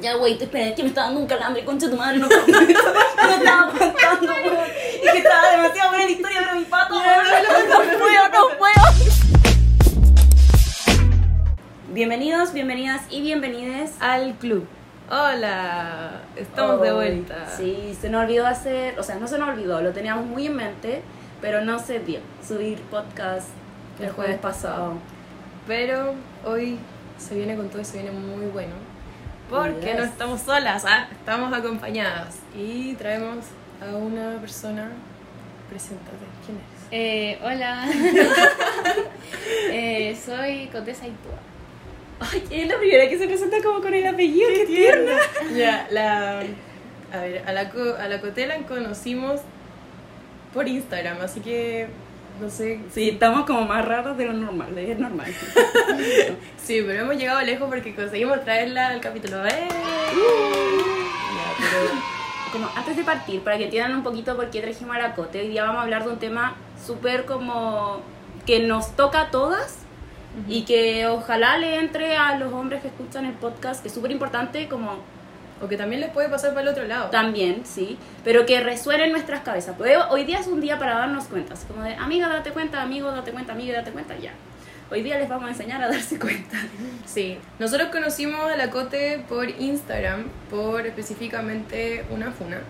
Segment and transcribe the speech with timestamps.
[0.00, 2.28] Ya, güey, te espera, es que me estaba dando un calambre, concha tu madre, no,
[2.28, 4.66] no, no estaba aguantando, weón.
[5.02, 7.24] Y que estaba demasiado buena la historia, pero mi pato, weón,
[7.68, 8.74] no puedo, no puedo.
[11.88, 14.68] Bienvenidos, bienvenidas y bienvenides al club.
[15.10, 17.48] Hola, estamos de vuelta.
[17.56, 20.54] Sí, se nos olvidó hacer, o sea, no se nos olvidó, lo teníamos muy en
[20.54, 21.02] mente,
[21.40, 23.48] pero no se dio subir podcast
[23.98, 24.92] el El jueves jueves pasado.
[25.66, 26.78] Pero hoy
[27.16, 28.97] se viene con todo y se viene muy bueno.
[29.48, 32.36] Porque no estamos solas, ah, estamos acompañadas.
[32.56, 33.46] Y traemos
[33.80, 34.90] a una persona.
[35.68, 36.78] Preséntate, ¿quién eres?
[36.90, 37.86] Eh, hola,
[39.70, 41.38] eh, soy Condesa Itúa.
[42.20, 45.18] Ay, es la primera que se presenta como con el apellido, qué, tierna.
[45.54, 46.40] Ya, la.
[47.12, 47.60] A ver, a la,
[48.00, 49.40] a la Cotela conocimos
[50.52, 51.88] por Instagram, así que.
[52.40, 52.80] No sé.
[52.92, 55.26] Sí, estamos como más raros de lo normal, de es normal.
[56.58, 59.44] Sí, pero hemos llegado lejos porque conseguimos traerla al capítulo.
[59.46, 59.68] ¡Eh!
[59.70, 61.90] Ya, pero.
[62.52, 65.40] Como antes de partir, para que entiendan un poquito por qué trajimos a la Cote,
[65.40, 68.00] hoy día vamos a hablar de un tema súper como
[68.46, 69.78] que nos toca a todas
[70.46, 74.10] y que ojalá le entre a los hombres que escuchan el podcast, que es súper
[74.10, 74.98] importante como
[75.62, 77.10] O que también les puede pasar para el otro lado.
[77.10, 79.74] también, sí, pero que resuene en nuestras cabezas.
[80.10, 83.10] Hoy día es un día para darnos cuenta, así como de amiga, date cuenta, amigo,
[83.10, 84.32] date cuenta, amiga, date cuenta, ya.
[84.90, 86.56] Hoy día les vamos a enseñar a darse cuenta.
[87.04, 87.38] Sí.
[87.58, 92.60] Nosotros conocimos a la Cote por Instagram, por específicamente una funa.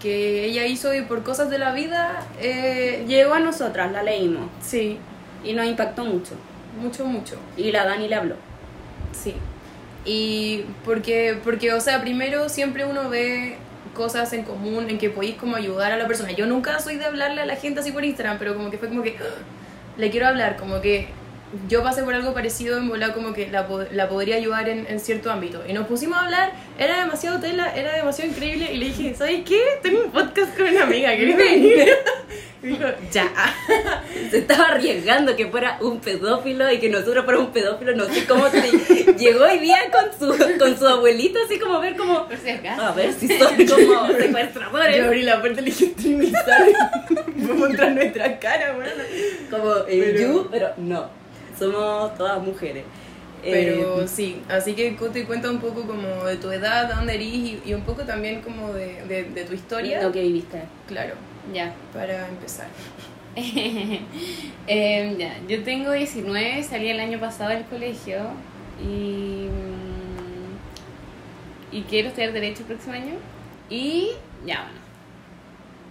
[0.00, 2.26] Que ella hizo y por cosas de la vida.
[2.40, 4.98] eh, Llegó a nosotras, la leímos sí,
[5.44, 6.34] y nos impactó mucho.
[6.80, 7.36] mucho, mucho.
[7.56, 8.34] Y la Dani le habló.
[9.12, 9.34] Sí.
[10.06, 13.58] Y porque, porque, o sea, primero siempre uno ve
[13.92, 16.30] cosas en común en que podéis como ayudar a la persona.
[16.30, 18.88] Yo nunca soy de hablarle a la gente así por Instagram, pero como que fue
[18.88, 19.16] como que
[19.96, 21.08] le quiero hablar, como que
[21.68, 25.00] yo pasé por algo parecido en volar como que la, la podría ayudar en, en
[25.00, 25.62] cierto ámbito.
[25.68, 29.42] Y nos pusimos a hablar, era demasiado tela, era demasiado increíble y le dije, ¿sabes
[29.46, 29.60] qué?
[29.82, 31.88] Tengo un podcast con una amiga, ¿querés venir?
[32.62, 33.30] Y dijo, ya.
[34.30, 37.94] Se estaba arriesgando que fuera un pedófilo y que nosotros fuéramos un pedófilo.
[37.94, 38.60] No sé cómo te
[39.18, 42.26] llegó hoy día con su, con su abuelita, así como a ver como.
[42.26, 42.82] Por si acaso.
[42.82, 44.96] A ver si son como secuestradores.
[44.96, 46.44] Yo abrí la puerta y le dije, Trinidad,
[47.36, 48.90] vamos a mostrar nuestra cara, bueno.
[49.50, 51.08] Como eh, Pero- you, pero no.
[51.58, 52.84] Somos todas mujeres.
[53.42, 57.14] Pero Eh, sí, así que Cote cuenta un poco como de tu edad, de dónde
[57.14, 60.02] eres y, y un poco también como de, de, de tu historia.
[60.02, 60.62] lo que viviste.
[60.88, 61.14] Claro,
[61.52, 61.72] Ya.
[61.92, 62.66] para empezar.
[64.66, 65.36] Eh, ya.
[65.48, 68.18] Yo tengo 19, salí el año pasado del colegio
[68.82, 69.46] y.
[69.48, 70.56] mm,
[71.76, 73.14] Y quiero estudiar Derecho el próximo año.
[73.70, 74.10] Y.
[74.44, 74.86] Ya, bueno.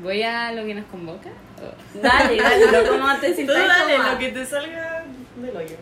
[0.02, 1.30] Voy a lo que nos convoca.
[1.62, 2.02] Oh.
[2.02, 5.05] Dale, dale, no como antes si Tú dale, como- lo que te salga
[5.42, 5.76] del hoyo.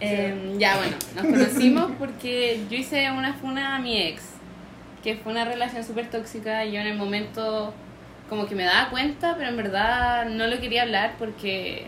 [0.00, 4.22] Eh, ya, bueno, nos conocimos porque yo hice una funa a mi ex,
[5.02, 6.64] que fue una relación súper tóxica.
[6.64, 7.74] y Yo en el momento
[8.28, 11.86] como que me daba cuenta, pero en verdad no lo quería hablar porque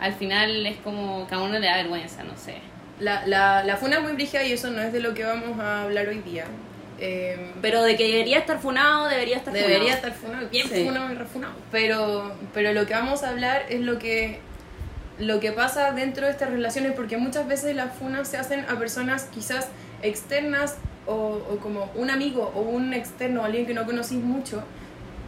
[0.00, 2.54] al final es como que a uno le da vergüenza, no sé.
[3.00, 5.58] La, la, la funa es muy brígida y eso no es de lo que vamos
[5.60, 6.44] a hablar hoy día.
[6.98, 9.96] Eh, Pero de que debería estar funado, debería estar Debería funado.
[9.96, 10.84] estar funado, bien Sí.
[10.86, 11.52] funado y refunado.
[11.70, 14.40] Pero, pero lo que vamos a hablar es lo que,
[15.18, 18.78] lo que pasa dentro de estas relaciones, porque muchas veces las funas se hacen a
[18.78, 19.68] personas quizás
[20.02, 24.62] externas o, o como un amigo o un externo, alguien que no conocís mucho.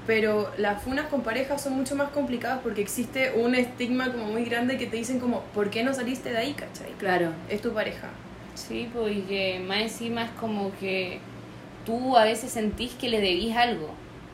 [0.06, 4.44] Pero las funas con parejas son mucho más complicadas porque existe un estigma como muy
[4.46, 6.92] grande que te dicen como, ¿por qué no saliste de ahí, cachai?
[6.98, 7.32] Claro.
[7.50, 8.08] Es tu pareja.
[8.54, 11.20] Sí, pues y que más encima es como que
[11.84, 13.90] tú a veces sentís que le debís algo.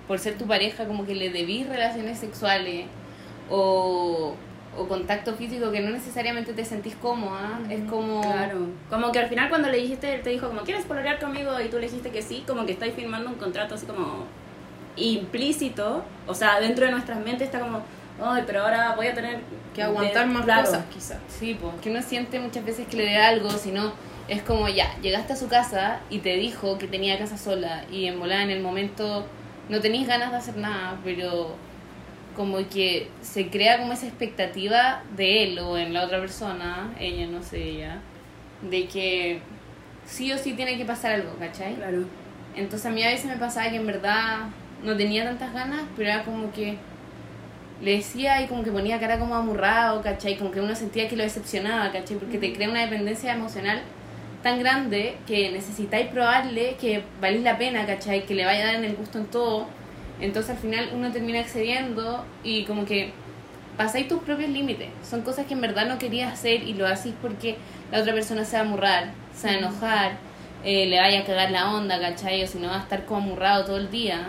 [0.06, 2.87] Por ser tu pareja, como que le debís relaciones sexuales
[3.50, 4.37] o,
[4.76, 7.60] o contacto físico que no necesariamente te sentís cómoda.
[7.70, 8.20] Es como.
[8.22, 8.66] Claro.
[8.90, 11.60] Como que al final cuando le dijiste, él te dijo como, ¿quieres pololear conmigo?
[11.60, 14.24] Y tú le dijiste que sí, como que estáis firmando un contrato así como
[14.96, 16.04] implícito.
[16.26, 17.82] O sea, dentro de nuestras mentes está como,
[18.22, 19.40] ay, pero ahora voy a tener
[19.74, 20.64] Que aguantar de- más claro.
[20.64, 21.18] cosas, quizás.
[21.28, 23.92] Sí, pues que uno siente muchas veces que le debe algo, sino
[24.28, 28.06] es como ya, llegaste a su casa y te dijo que tenía casa sola y
[28.06, 29.26] en volada en el momento
[29.69, 31.56] no tenéis ganas de hacer nada, pero
[32.34, 37.26] como que se crea como esa expectativa de él o en la otra persona, ella,
[37.26, 38.00] no sé, ella,
[38.62, 39.40] de que
[40.06, 41.75] sí o sí tiene que pasar algo, ¿cachai?
[41.75, 42.04] Claro.
[42.56, 44.48] Entonces a mí a veces me pasaba que en verdad
[44.82, 46.76] no tenía tantas ganas, pero era como que
[47.82, 50.37] le decía y como que ponía cara como amurrado, ¿cachai?
[50.37, 52.16] Como que uno sentía que lo decepcionaba, ¿cachai?
[52.16, 53.82] Porque te crea una dependencia emocional
[54.42, 58.26] tan grande que necesitáis probarle que valís la pena, ¿cachai?
[58.26, 59.66] Que le vaya a dar en el gusto en todo.
[60.20, 63.12] Entonces al final uno termina accediendo y como que
[63.76, 64.88] pasáis tus propios límites.
[65.08, 67.56] Son cosas que en verdad no querías hacer y lo hacís porque
[67.90, 70.12] la otra persona se va a amurrar, se va a enojar
[70.64, 72.43] eh, le vaya a cagar la onda, ¿cachai?
[72.43, 74.28] O si no va a estar como amurrado todo el día.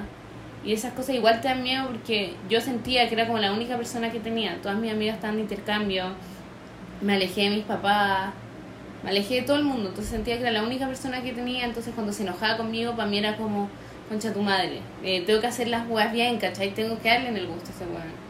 [0.65, 3.77] Y esas cosas igual te dan miedo porque yo sentía que era como la única
[3.77, 4.61] persona que tenía.
[4.61, 6.05] Todas mis amigas estaban de intercambio.
[7.01, 8.33] Me alejé de mis papás.
[9.03, 9.89] Me alejé de todo el mundo.
[9.89, 11.63] Entonces sentía que era la única persona que tenía.
[11.63, 13.69] Entonces cuando se enojaba conmigo, para mí era como,
[14.09, 14.81] concha tu madre.
[15.03, 16.73] Eh, tengo que hacer las weas bien, ¿cachai?
[16.73, 18.25] Tengo que darle en el gusto a ese weón.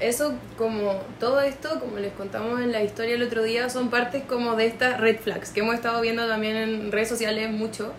[0.00, 4.22] Eso, como todo esto, como les contamos en la historia el otro día, son partes
[4.24, 7.92] como de estas red flags que hemos estado viendo también en redes sociales mucho.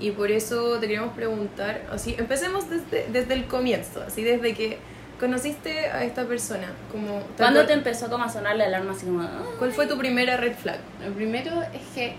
[0.00, 4.78] Y por eso te queríamos preguntar, así, empecemos desde, desde el comienzo, así desde que
[5.20, 6.72] conociste a esta persona.
[6.90, 9.28] Como, ¿Cuándo te empezó como a sonar la alarma así como...
[9.58, 10.78] ¿Cuál fue tu primera red flag?
[11.06, 12.16] Lo primero es que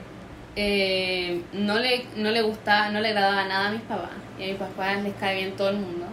[0.56, 4.12] eh, no, le, no le gustaba, no le agradaba nada a mis papás.
[4.40, 6.06] Y a mis papás les cae bien todo el mundo.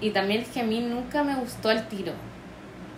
[0.00, 2.12] Y también es que a mí nunca me gustó el tiro.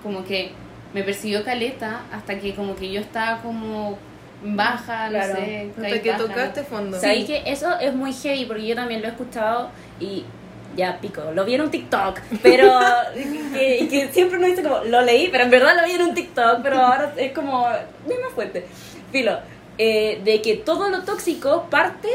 [0.02, 0.52] Como que
[0.94, 3.98] me persiguió caleta hasta que como que yo estaba como
[4.42, 5.34] baja, Claro.
[5.34, 5.70] no sé.
[5.76, 6.66] Hasta que baja, tocaste ¿no?
[6.66, 7.00] fondo.
[7.00, 10.24] Sabéis que eso es muy heavy porque yo también lo he escuchado y
[10.76, 12.78] ya pico, lo vi en un TikTok, pero
[13.14, 16.14] que, que siempre uno dice como, lo leí, pero en verdad lo vi en un
[16.14, 17.66] TikTok, pero ahora es como
[18.06, 18.64] misma fuente.
[19.10, 19.38] Filo,
[19.82, 22.08] eh, de que todo lo tóxico parte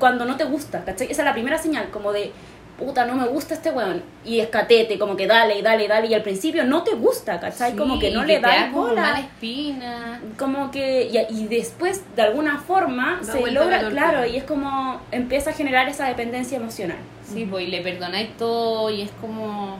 [0.00, 1.06] cuando no te gusta, ¿cachai?
[1.10, 2.32] Esa es la primera señal, como de,
[2.76, 6.06] puta, no me gusta este weón, y escatete, como que dale, y dale, y dale,
[6.08, 7.76] y al principio no te gusta, ¿cachai?
[7.76, 10.20] como que no le da bola mala espina.
[10.36, 15.00] como que y, y después de alguna forma Da se logra claro y es como
[15.12, 16.98] empieza a generar esa dependencia emocional
[17.32, 19.78] Sí, pues y le perdonáis todo y es como...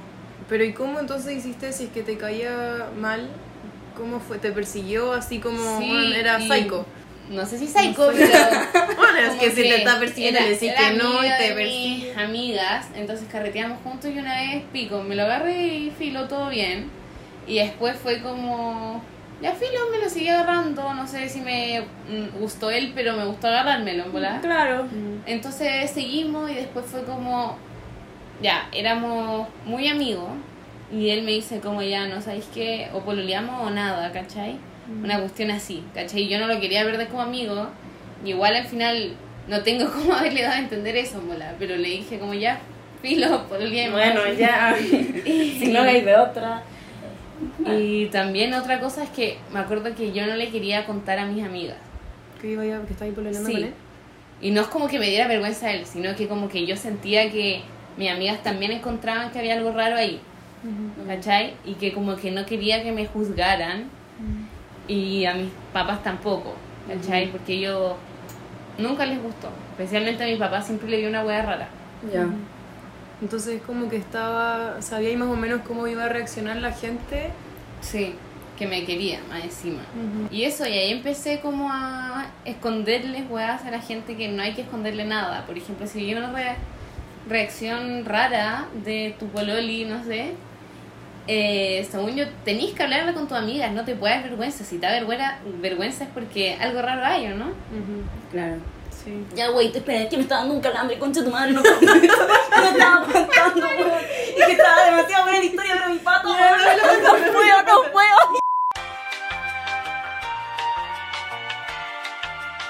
[0.48, 3.26] Pero ¿y cómo entonces hiciste si es que te caía mal?
[3.96, 4.38] ¿Cómo fue?
[4.38, 6.84] ¿Te persiguió así como Sí, bueno, era y- psycho?
[7.30, 8.28] No sé si psycho, No sé.
[8.28, 8.96] pero...
[8.96, 12.14] Bueno, es que si te está persiguiendo le decís que no y te persigue.
[12.16, 16.90] amigas, entonces carreteamos juntos y una vez pico, me lo agarré y filo todo bien.
[17.46, 19.00] Y después fue como,
[19.40, 23.24] ya filo, me lo seguí agarrando, no sé si me mm, gustó él, pero me
[23.24, 24.88] gustó agarrármelo, en claro
[25.26, 27.56] Entonces seguimos y después fue como,
[28.42, 30.30] ya, éramos muy amigos.
[30.92, 34.58] Y él me dice como ya, no sabéis qué, o pololeamos o nada, ¿cachai?
[35.02, 36.28] Una cuestión así, ¿cachai?
[36.28, 37.68] Yo no lo quería ver de como amigo.
[38.24, 39.14] y igual al final
[39.48, 41.54] no tengo cómo haberle dado a entender eso, mola.
[41.58, 42.58] Pero le dije como ya,
[43.02, 43.98] filo, pololeemos.
[44.00, 44.74] bueno ya
[45.24, 46.62] si no hay de otra
[47.66, 51.26] Y también otra cosa es que me acuerdo que yo no le quería contar a
[51.26, 51.76] mis amigas.
[52.40, 53.42] ¿Que iba ya, que estaba ahí Sí.
[53.52, 53.72] con él?
[54.42, 56.74] Y no es como que me diera vergüenza a él, sino que como que yo
[56.76, 57.60] sentía que
[57.98, 60.18] mis amigas también encontraban que había algo raro ahí,
[61.06, 61.52] ¿cachai?
[61.66, 63.84] Y que como que no quería que me juzgaran
[64.90, 66.54] y a mis papás tampoco,
[66.88, 67.30] ¿cachai?
[67.30, 67.92] Porque ellos
[68.78, 71.68] nunca les gustó, especialmente a mi papá siempre le dio una hueá rara.
[72.12, 72.26] ya
[73.22, 77.30] Entonces como que estaba, sabía ahí más o menos cómo iba a reaccionar la gente.
[77.82, 78.14] Sí,
[78.58, 79.82] que me quería más encima.
[80.30, 84.54] Y eso, y ahí empecé como a esconderles weas a la gente que no hay
[84.54, 85.44] que esconderle nada.
[85.46, 86.56] Por ejemplo, si vi una re-
[87.28, 90.32] reacción rara de tu pololi, no sé,
[91.32, 94.64] eh, según yo, tenés que hablarla con tus amigas, no te puede dar vergüenza.
[94.64, 97.52] Si te da vergüenza, vergüenza es porque algo raro hay, ¿o no?
[98.32, 98.56] claro
[98.90, 99.24] Sí.
[99.34, 101.62] ya güey te esperé que me está dando un calambre concha de tu madre no
[101.62, 104.00] no estaba contando weón.
[104.36, 106.58] y que estaba demasiado buena la historia pero mi pato weón,
[107.02, 108.40] no puedo no puedo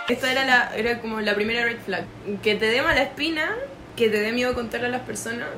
[0.09, 2.05] Esta era, la, era como la primera red flag.
[2.43, 3.55] Que te dé mala espina,
[3.97, 5.49] que te dé miedo contarle a las personas.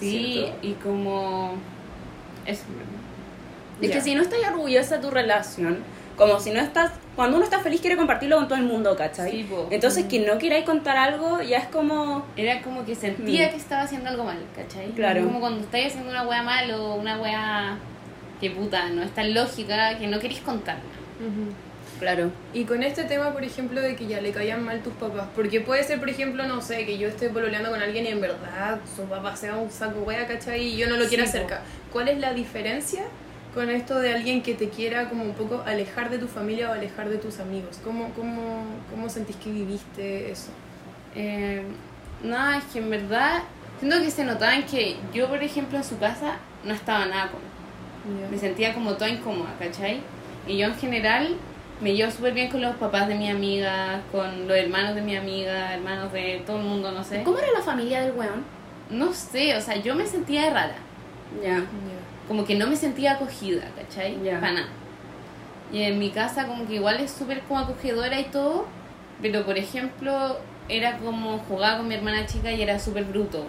[0.00, 0.58] Sí, ¿Cierto?
[0.62, 1.56] y como...
[2.46, 2.62] Eso.
[3.80, 3.94] Es Ya.
[3.96, 5.78] que si no estás orgullosa de tu relación,
[6.16, 9.30] como si no estás, cuando uno está feliz quiere compartirlo con todo el mundo, ¿cachai?
[9.32, 9.66] Sí, po.
[9.70, 13.50] Entonces que no queráis contar algo ya es como, Era como que sentía Mm.
[13.50, 14.90] que estaba haciendo algo mal, ¿cachai?
[14.92, 15.24] Claro.
[15.24, 17.76] Como cuando estáis haciendo una wea mal o una wea
[18.40, 20.82] que puta, no es tan lógica que no queréis contarla.
[21.98, 25.26] Claro, Y con este tema, por ejemplo, de que ya le caían mal tus papás,
[25.34, 28.20] porque puede ser, por ejemplo, no sé, que yo esté pololeando con alguien y en
[28.20, 30.62] verdad su papá sea un saco wea, ¿cachai?
[30.62, 31.38] Y yo no lo quiera Sí, po.
[31.38, 31.62] cerca.
[31.92, 33.02] ¿Cuál es la diferencia
[33.54, 36.72] con esto de alguien que te quiera como un poco alejar de tu familia o
[36.72, 37.78] alejar de tus amigos?
[37.84, 40.50] ¿Cómo, cómo, cómo sentís que viviste eso?
[41.14, 41.62] Eh,
[42.22, 43.42] no, es que en verdad
[43.78, 47.30] siento que se notaba en que yo, por ejemplo, en su casa no estaba nada
[47.30, 47.40] con
[48.30, 50.00] Me sentía como toda incómoda, ¿cachai?
[50.46, 51.36] Y yo en general
[51.80, 55.16] me llevo súper bien con los papás de mi amiga, con los hermanos de mi
[55.16, 57.22] amiga, hermanos de todo el mundo, no sé.
[57.22, 58.44] ¿cómo era la familia del weón?
[58.90, 60.76] No sé, o sea, yo me sentía rara.
[61.42, 61.64] Ya,
[62.28, 64.22] como que no me sentía acogida, ¿cachai?
[64.22, 64.40] Ya.
[64.40, 64.68] Para nada.
[65.72, 68.66] Y en mi casa como que igual es súper como acogedora y todo,
[69.20, 70.38] pero por ejemplo
[70.68, 73.44] era como jugaba con mi hermana chica y era súper bruto.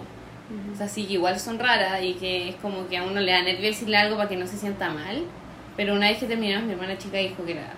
[0.72, 3.32] O sea, sí que igual son raras y que es como que a uno le
[3.32, 5.24] da nervio decirle algo para que no se sienta mal.
[5.76, 7.72] Pero una vez que terminamos, mi hermana chica dijo que era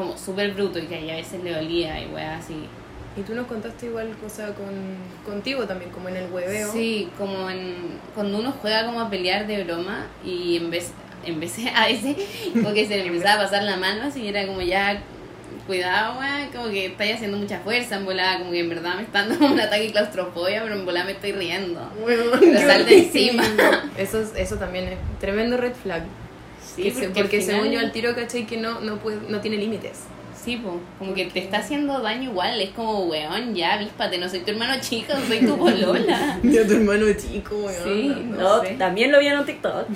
[0.00, 2.54] como súper bruto y que a veces le dolía y weá así.
[3.16, 4.66] Y tú nos contaste igual cosa con,
[5.24, 6.70] contigo también, como en el hueveo.
[6.72, 10.92] Sí, como en, cuando uno juega como a pelear de broma y en vez,
[11.24, 12.16] en vez a veces
[12.52, 15.02] como que se le empezaba a pasar la mano así era como ya
[15.66, 19.02] cuidado, weón, como que estáis haciendo mucha fuerza en volada, como que en verdad me
[19.02, 21.80] está dando un ataque de claustrofobia, pero en volada me estoy riendo.
[22.00, 23.42] Bueno, Pero sal de encima.
[23.98, 26.02] Eso, es- eso también es tremendo red flag.
[26.76, 28.46] Sí, porque, porque al final- según yo al tiro, ¿cachai?
[28.46, 30.00] Que no, no, puede, no tiene límites.
[30.34, 34.26] Sí, po, como que te está haciendo daño igual, es como, weón, ya avíspate, no
[34.26, 36.38] soy tu hermano chico, soy tu polola.
[36.42, 37.84] Ya tu hermano chico, weón.
[37.84, 38.36] Sí, no.
[38.38, 38.70] no sé.
[38.78, 39.86] también lo vi en un TikTok.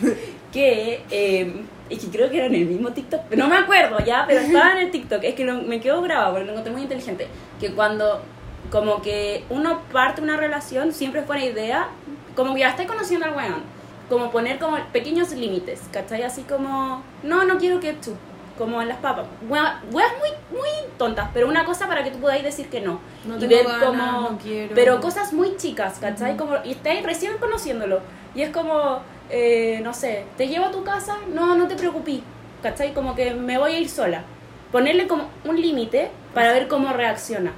[0.53, 1.55] Que, eh,
[1.91, 3.33] es que creo que era en el mismo TikTok.
[3.37, 5.25] No me acuerdo ya, pero estaba en el TikTok.
[5.25, 7.27] Es que lo- me quedó grabado porque lo encontré muy inteligente.
[7.59, 8.23] Que cuando,
[8.71, 11.89] como que uno parte una relación, siempre es buena idea,
[12.37, 13.74] como que ya estáis conociendo al weón.
[14.09, 16.23] Como poner como pequeños límites, ¿cachai?
[16.23, 18.17] Así como, no, no quiero ketchup.
[18.59, 19.27] Como en las papas.
[19.49, 23.01] Weas muy, muy tontas, pero una cosa para que tú podáis decir que no.
[23.25, 24.31] No y ver como.
[24.31, 24.75] no quiero.
[24.77, 26.37] Pero cosas muy chicas, ¿cachai?
[26.37, 28.01] Como, y estáis recién conociéndolo.
[28.35, 32.21] Y es como, eh, no sé, te llevo a tu casa, no, no te preocupes,
[32.63, 32.95] ¿cachai?
[32.95, 34.23] Como que me voy a ir sola.
[34.71, 37.53] Ponerle como un límite para ver cómo reacciona.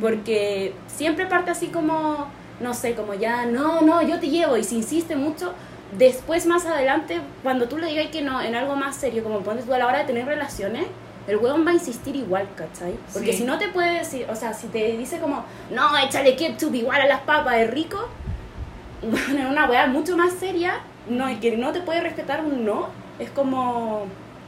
[0.00, 2.26] Porque siempre parte así como,
[2.60, 4.56] no sé, como ya, no, no, yo te llevo.
[4.56, 5.52] Y si insiste mucho,
[5.98, 9.64] después más adelante, cuando tú le digas que no, en algo más serio, como pones
[9.64, 10.86] tú a la hora de tener relaciones,
[11.26, 12.94] el huevón va a insistir igual, ¿cachai?
[13.12, 13.38] Porque Sí.
[13.38, 17.00] si no te puede decir, o sea, si te dice como, no, échale ketchup igual
[17.00, 18.08] a las papas, es rico,
[19.02, 22.64] bueno, en una weá mucho más seria, no, y que no te puede respetar un
[22.64, 24.06] no, es como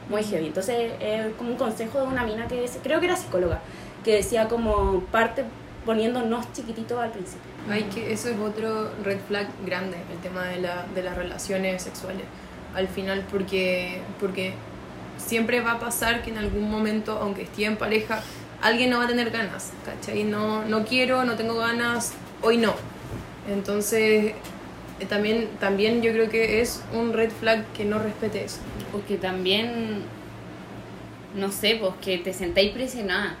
[0.09, 0.47] muy heavy.
[0.47, 3.59] Entonces, es como un consejo de una mina que creo que era psicóloga,
[4.03, 5.43] que decía como parte
[5.85, 7.51] poniendo nos chiquititos al principio.
[7.69, 11.81] Hay que, eso es otro red flag grande, el tema de, la, de las relaciones
[11.81, 12.23] sexuales.
[12.73, 14.53] Al final, porque, porque
[15.17, 18.21] siempre va a pasar que en algún momento, aunque esté en pareja,
[18.61, 20.23] alguien no va a tener ganas, ¿cachai?
[20.23, 22.73] No, no quiero, no tengo ganas, hoy no.
[23.49, 24.33] Entonces,
[24.99, 28.59] eh, también, también yo creo que es un red flag que no respete eso.
[28.91, 30.03] Porque también,
[31.35, 33.35] no sé, pues que te sentáis presionada.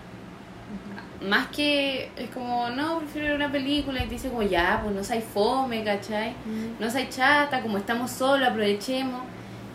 [1.21, 4.95] Más que es como, no, prefiero ver una película y te dice como, ya, pues
[4.95, 6.33] no seas fome, ¿cachai?
[6.79, 9.21] No seas chata, como estamos solos, aprovechemos.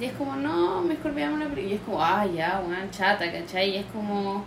[0.01, 1.73] Y es como, no, mejor veamos una película.
[1.73, 3.71] Y es como, ah, ya, una chata, ¿cachai?
[3.71, 4.45] Y es como,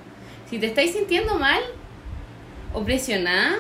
[0.50, 1.62] si te estáis sintiendo mal
[2.74, 3.56] o presionada,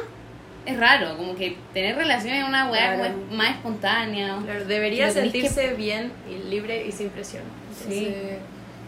[0.65, 3.13] es raro, como que tener relaciones es una weá Claro.
[3.13, 4.37] como es más espontánea.
[4.43, 7.43] Claro, debería que- sentirse bien y libre y sin presión.
[7.87, 8.15] Sí.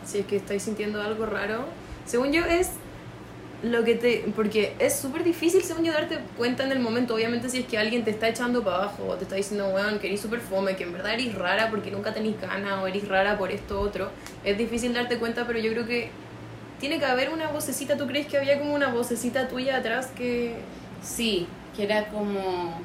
[0.06, 1.66] Si es que estáis sintiendo algo raro,
[2.06, 2.72] según yo es
[3.64, 4.26] lo que te...
[4.36, 7.16] Porque es súper difícil, según yo, darte cuenta en el momento.
[7.16, 10.00] Obviamente si es que alguien te está echando para abajo o te está diciendo, weón,
[10.00, 13.08] que eres súper fome, que en verdad eres rara porque nunca tenés ganas o eres
[13.08, 14.12] rara por esto otro.
[14.44, 16.10] Es difícil darte cuenta, pero yo creo que
[16.80, 17.98] tiene que haber una vocecita.
[17.98, 20.56] ¿Tú crees que había como una vocecita tuya atrás que...
[21.02, 22.80] Sí, que era como,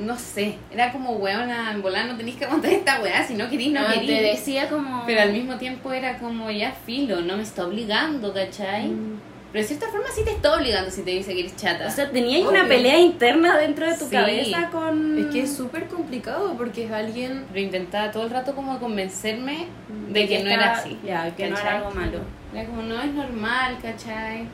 [0.00, 3.48] no sé, era como weona, en volar no tenéis que aguantar esta weá, si no
[3.50, 4.06] querís, no Ah, querís.
[4.08, 5.04] te decía como...
[5.06, 8.92] Pero al mismo tiempo era como ya filo, no me está obligando, ¿cachai?
[9.52, 11.86] Pero de cierta forma sí te está obligando si te dice que eres chata.
[11.86, 14.10] O sea, tenías una pelea interna dentro de tu Sí.
[14.10, 15.18] cabeza con...
[15.18, 17.44] Es que es súper complicado porque es alguien...
[17.48, 20.98] pero intentaba todo el rato como convencerme Mm, de que no era así.
[21.04, 21.76] Ya, que no era ¿cachai?
[21.78, 22.18] algo malo.
[22.54, 24.46] Era como, no es normal, ¿cachai?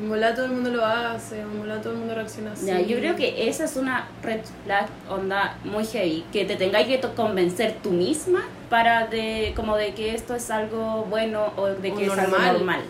[0.00, 2.66] En volá todo el mundo lo hace, en volá todo el mundo reacciona así.
[2.66, 6.86] Ya, yo creo que esa es una red flag onda muy heavy, que te tengáis
[6.86, 11.90] que convencer tú misma para de como de que esto es algo bueno o de
[11.92, 12.80] O que es algo normal.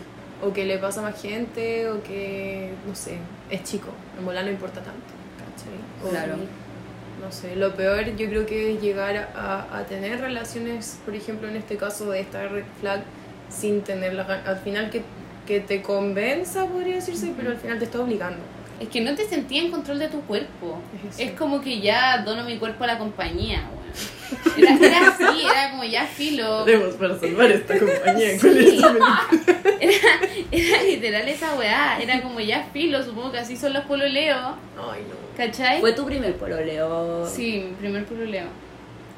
[0.43, 3.17] O que le pasa a más gente, o que, no sé,
[3.49, 3.89] es chico.
[4.17, 5.73] En volar no importa tanto, ¿cachai?
[6.03, 6.35] O- Claro.
[7.23, 11.47] No sé, lo peor yo creo que es llegar a, a tener relaciones, por ejemplo,
[11.47, 13.03] en este caso de esta red flag,
[13.49, 15.03] sin tener la Al final que,
[15.45, 18.39] que te convenza, podría decirse, pero al final te está obligando.
[18.81, 20.79] Es que no te sentía en control de tu cuerpo.
[20.95, 21.29] Es eso.
[21.29, 23.81] Es como que ya dono mi cuerpo a la compañía, weón.
[24.57, 26.65] Era, era así, era como ya filo.
[26.97, 28.39] para salvar esta compañía.
[28.39, 28.81] Sí.
[29.79, 29.93] Era,
[30.51, 31.99] era literal esa weá.
[32.01, 34.55] Era como ya filo, supongo que así son los pololeos.
[34.77, 35.37] Ay, no.
[35.37, 35.79] ¿Cachai?
[35.79, 37.27] Fue tu primer pololeo.
[37.27, 38.47] Sí, mi primer pololeo.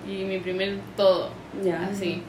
[0.06, 1.30] Y mi primer todo.
[1.64, 1.88] Ya.
[1.92, 2.22] Así.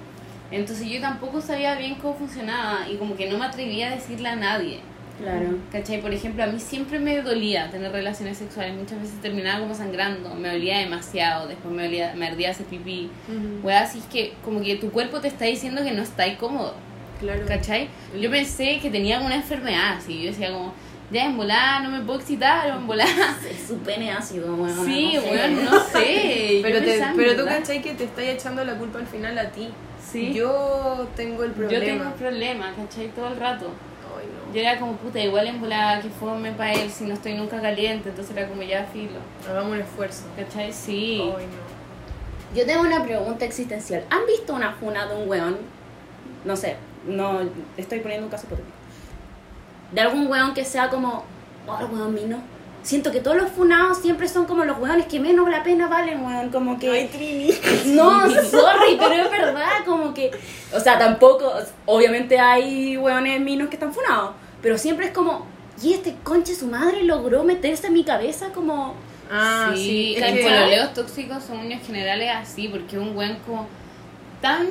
[0.51, 4.29] Entonces yo tampoco sabía bien cómo funcionaba y como que no me atrevía a decirle
[4.29, 4.81] a nadie.
[5.19, 5.59] Claro.
[5.71, 6.01] ¿Cachai?
[6.01, 8.75] Por ejemplo, a mí siempre me dolía tener relaciones sexuales.
[8.75, 10.35] Muchas veces terminaba como sangrando.
[10.35, 11.47] Me dolía demasiado.
[11.47, 13.11] Después me, dolía, me ardía hacer pipí.
[13.63, 16.75] Weá, así es que como que tu cuerpo te está diciendo que no está cómodo.
[17.21, 17.45] Claro.
[17.47, 17.89] ¿Cachai?
[18.21, 19.99] Yo pensé que tenía alguna enfermedad.
[19.99, 20.75] Así yo decía como,
[21.13, 23.37] ya en volada no me puedo excitar o en volada.
[23.49, 25.31] Es su pene ácido, bueno, Sí, no sé.
[25.31, 26.61] weón, no sé.
[26.63, 29.69] Pero, te, pero tú cachai que te estás echando la culpa al final a ti.
[30.05, 30.33] Sí.
[30.35, 31.73] Yo tengo el problema.
[31.85, 33.09] Yo tengo un problema, ¿cachai?
[33.09, 33.71] Todo el rato.
[34.55, 37.61] Yo era como puta, igual en volada que fome para él si no estoy nunca
[37.61, 39.19] caliente, entonces era como ya filo.
[39.51, 40.27] Hagamos un esfuerzo.
[40.37, 40.73] ¿Cachai?
[40.73, 41.21] Sí.
[41.37, 42.57] Ay, no.
[42.57, 44.05] Yo tengo una pregunta existencial.
[44.11, 45.57] ¿Han visto una funa de un weón?
[46.45, 47.41] No sé, no
[47.77, 48.77] estoy poniendo un caso hipotético.
[49.91, 51.25] De algún weón que sea como,
[51.67, 52.39] oh, el weón mino.
[52.85, 56.25] Siento que todos los funados siempre son como los weones que menos la pena valen,
[56.25, 56.51] weón.
[56.51, 56.91] Como que.
[56.91, 57.53] Ay, Trini.
[57.87, 60.31] No, sorry, pero es verdad, como que.
[60.73, 61.53] O sea, tampoco.
[61.87, 64.44] Obviamente hay weones minos que están funados.
[64.65, 65.47] Pero siempre es como.
[65.83, 68.95] Y este conche su madre logró meterse en mi cabeza como.
[69.31, 69.83] Ah, sí.
[69.85, 73.67] sí, es los que- pololeos tóxicos son en general es así, porque un buen como
[74.43, 74.67] tan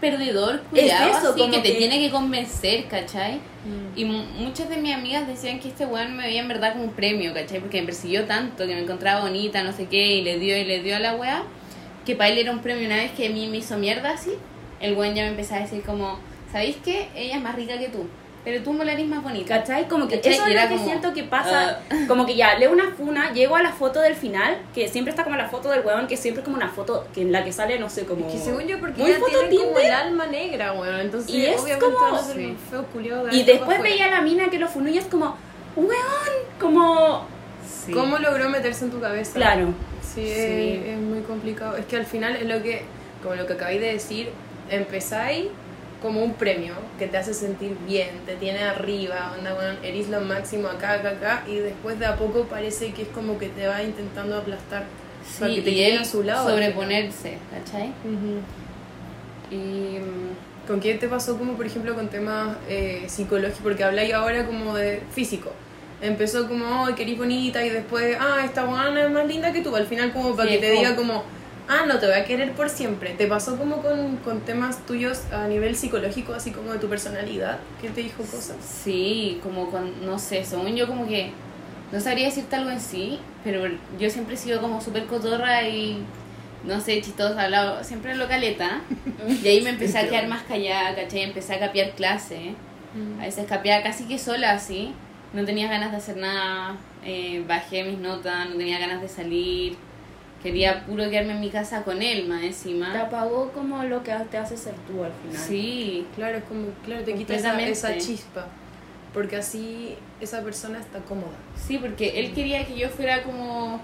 [0.00, 3.36] perdedor, cuidado, eso, así, como que te que- tiene que convencer, ¿cachai?
[3.36, 3.98] Mm.
[3.98, 6.84] Y mu- muchas de mis amigas decían que este weón me veía en verdad como
[6.84, 7.60] un premio, ¿cachai?
[7.60, 10.64] Porque me persiguió tanto, que me encontraba bonita, no sé qué, y le dio y
[10.64, 11.42] le dio a la weá,
[12.04, 12.86] que para él era un premio.
[12.86, 14.30] Una vez que a mí me hizo mierda así,
[14.80, 16.18] el weón ya me empezó a decir como,
[16.52, 17.08] ¿sabéis qué?
[17.16, 18.06] Ella es más rica que tú,
[18.46, 19.58] pero tú no la eres más bonita.
[19.58, 19.88] ¿Cachai?
[19.88, 20.34] Como que ¿Cachai?
[20.34, 21.80] eso es lo que como, siento que pasa.
[21.90, 21.96] ah.
[22.06, 25.24] Como que ya leo una funa, llego a la foto del final, que siempre está
[25.24, 27.50] como la foto del weón, que siempre es como una foto que en la que
[27.50, 28.30] sale, no sé, como.
[28.30, 31.44] Que según yo, porque Muy ya foto tienen como el alma negra, bueno, entonces Y
[31.44, 32.56] es como- Sí.
[32.70, 35.36] feo culiado Y después veía a la mina que lo funó y es como,
[35.74, 35.90] weón,
[36.60, 37.26] como.
[37.84, 37.90] Sí.
[37.92, 39.32] ¿Cómo logró meterse en tu cabeza?
[39.34, 39.74] Claro.
[40.02, 40.30] Sí, Sí.
[40.30, 41.76] Es, es muy complicado.
[41.76, 42.82] Es que al final es lo que,
[43.24, 44.30] como lo que acabáis de decir,
[44.70, 45.46] empezáis
[46.06, 50.20] como un premio que te hace sentir bien, te tiene arriba, onda, bueno, eres lo
[50.20, 53.66] máximo acá, acá, acá, y después de a poco parece que es como que te
[53.66, 54.84] va intentando aplastar
[55.40, 56.48] para que te y a su lado.
[56.48, 57.92] sobreponerse, ¿cachai?
[59.50, 59.56] Y
[59.98, 63.60] mm, ¿Con qué te pasó como por ejemplo con temas eh, psicológicos?
[63.62, 65.52] Porque habláis ahora como de físico.
[66.02, 69.74] Empezó como, oh, querís bonita y después, ah, esta buena es más linda que tú.
[69.76, 71.24] Al final como para Sí, que te como- diga como,
[71.68, 73.10] ah, no te voy a querer por siempre.
[73.10, 77.58] ¿Te pasó como con, con temas tuyos a nivel psicológico, así como de tu personalidad?
[77.80, 78.56] ¿Qué te dijo cosas?
[78.60, 81.30] sí, como con, no sé, según yo como que,
[81.92, 83.66] no sabría decirte algo en sí, pero
[83.98, 86.02] yo siempre he sido como súper cotorra y,
[86.64, 88.80] no sé, chistosa, hablado, siempre en localeta.
[89.42, 91.22] Y ahí me empecé a quedar más callada, ¿cachai?
[91.22, 92.54] Empecé a capear clase,
[93.20, 94.92] a veces capeaba casi que sola así,
[95.32, 99.76] no tenía ganas de hacer nada, eh, bajé mis notas, no tenía ganas de salir.
[100.46, 103.00] Quería puro quedarme en mi casa con él más Te encima.
[103.00, 105.42] apagó como lo que te hace ser tú al final.
[105.44, 108.46] Sí, Claro, es como, claro, te quita esa, esa chispa.
[109.12, 111.34] Porque así esa persona está cómoda.
[111.56, 113.80] Sí, porque él quería que yo fuera como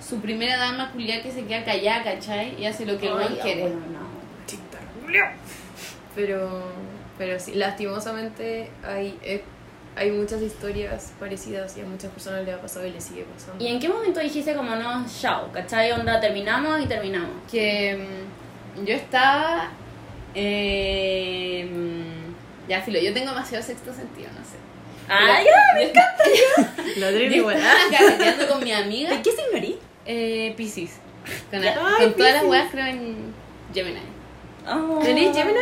[0.00, 2.60] su primera dama culiada que se queda callada, ¿cachai?
[2.60, 3.60] Y hace lo que Ay, weón quiere.
[3.62, 4.04] bueno, no.
[6.14, 6.62] Pero,
[7.18, 9.42] pero sí, lastimosamente hay, eh,
[9.96, 13.62] hay muchas historias parecidas y a muchas personas le ha pasado y le sigue pasando.
[13.64, 15.92] ¿Y en qué momento dijiste como no, chao, ¿cachai?
[15.92, 17.30] Onda, terminamos y terminamos.
[17.50, 17.96] Que
[18.76, 19.68] mm, yo estaba.
[20.34, 24.56] eh, mm, ya, filo, yo tengo demasiado sexto sentido, no sé.
[25.08, 25.44] ¡Ay,
[25.76, 25.92] Pero
[26.96, 29.74] yo, La yo Trini, estaba carreteando con mi amiga, ¿De qué signo eres?
[30.06, 30.98] eh, Pisces.
[31.50, 31.74] Con, Ya.
[31.74, 33.32] con todas las weas creo en
[33.72, 34.00] Gemini.
[34.66, 34.98] Oh.
[35.02, 35.58] ¿Tenés Gemini?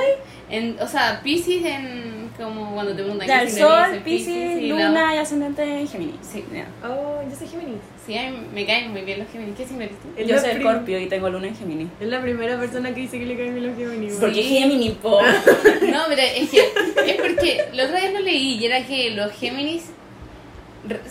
[0.49, 2.12] En, o sea, Pisces en.
[2.43, 6.15] Como cuando te preguntan Ya, qué sol, Pisces, luna y ascendente en Géminis.
[6.23, 6.45] Sí.
[6.53, 6.67] Ya.
[6.89, 7.79] Oh, yo soy Géminis.
[8.07, 9.57] Sí, a mí me caen muy bien los Géminis.
[9.57, 10.09] ¿Qué signo eres tú?
[10.23, 11.89] Yo soy prim- Scorpio y tengo luna en Géminis.
[12.01, 14.15] Es la primera persona que dice que le caen bien los Géminis.
[14.21, 14.59] Porque Sí.
[14.59, 15.21] Géminis, po.
[15.93, 16.61] No, pero es que
[17.07, 19.85] es porque la otra vez lo leí y era que los Géminis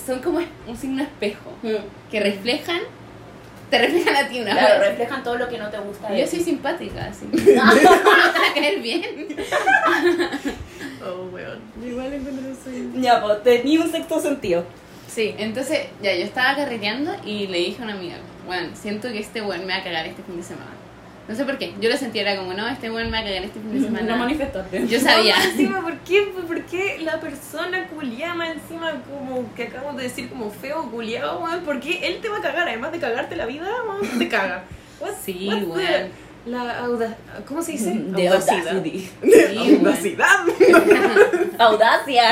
[0.05, 1.51] son como un signo espejo
[2.11, 2.79] que reflejan,
[3.69, 4.89] te reflejan a ti una Claro, vez.
[4.89, 6.09] reflejan todo lo que no te gusta.
[6.11, 6.31] de Yo ti.
[6.35, 7.25] soy simpática, así.
[7.31, 7.69] No te va
[8.49, 9.03] a caer bien.
[11.05, 11.59] Oh, weón.
[11.85, 12.19] Igual
[12.63, 12.91] soy.
[13.01, 14.63] Ya, pues tenía un sexto sentido.
[15.07, 19.19] Sí, entonces ya yo estaba carreteando y le dije a una amiga, bueno, siento que
[19.19, 20.71] este buen me va a cagar este fin de semana.
[21.27, 23.23] No sé por qué, yo lo sentía, era como, no, este buen me va a
[23.23, 24.11] cagar este fin de semana.
[24.13, 24.87] No manifestaste.
[24.87, 25.37] Yo sabía.
[25.37, 30.29] No, encima, ¿por qué, ¿por qué la persona culiama encima como que acabamos de decir
[30.29, 31.61] como feo culiado, weón?
[31.63, 32.67] ¿Por qué él te va a cagar?
[32.67, 34.63] Además de cagarte la vida, weón, te caga.
[35.01, 36.09] What- Sí, the- weón.
[36.45, 37.15] La auda...
[37.47, 37.93] ¿Cómo se dice?
[37.93, 38.67] De Audacidad.
[38.75, 39.09] audacity.
[39.23, 40.45] Sí, Audacidad.
[41.59, 42.23] Audacia.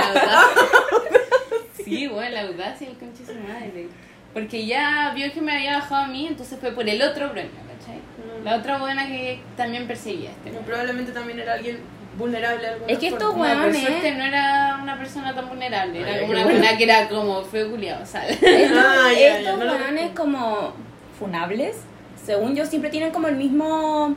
[1.84, 3.88] Sí, bueno, la audacia el conche su madre.
[4.34, 7.52] Porque ya vio que me había bajado a mí, entonces fue por el otro premio,
[7.52, 8.00] ¿cachai?
[8.44, 10.52] La otra buena que también perseguía este.
[10.52, 11.80] Pero Probablemente también era alguien
[12.18, 12.68] vulnerable.
[12.88, 13.54] Es que estos forma.
[13.56, 17.44] No, por era una persona tan vulnerable, era Ay, como una buena que era como
[17.44, 18.42] feo culiado, ¿sabes?
[18.42, 20.74] Estos, Ah, ya, ya, estos no como
[21.18, 21.78] funables,
[22.30, 24.16] según yo, siempre tienen como el mismo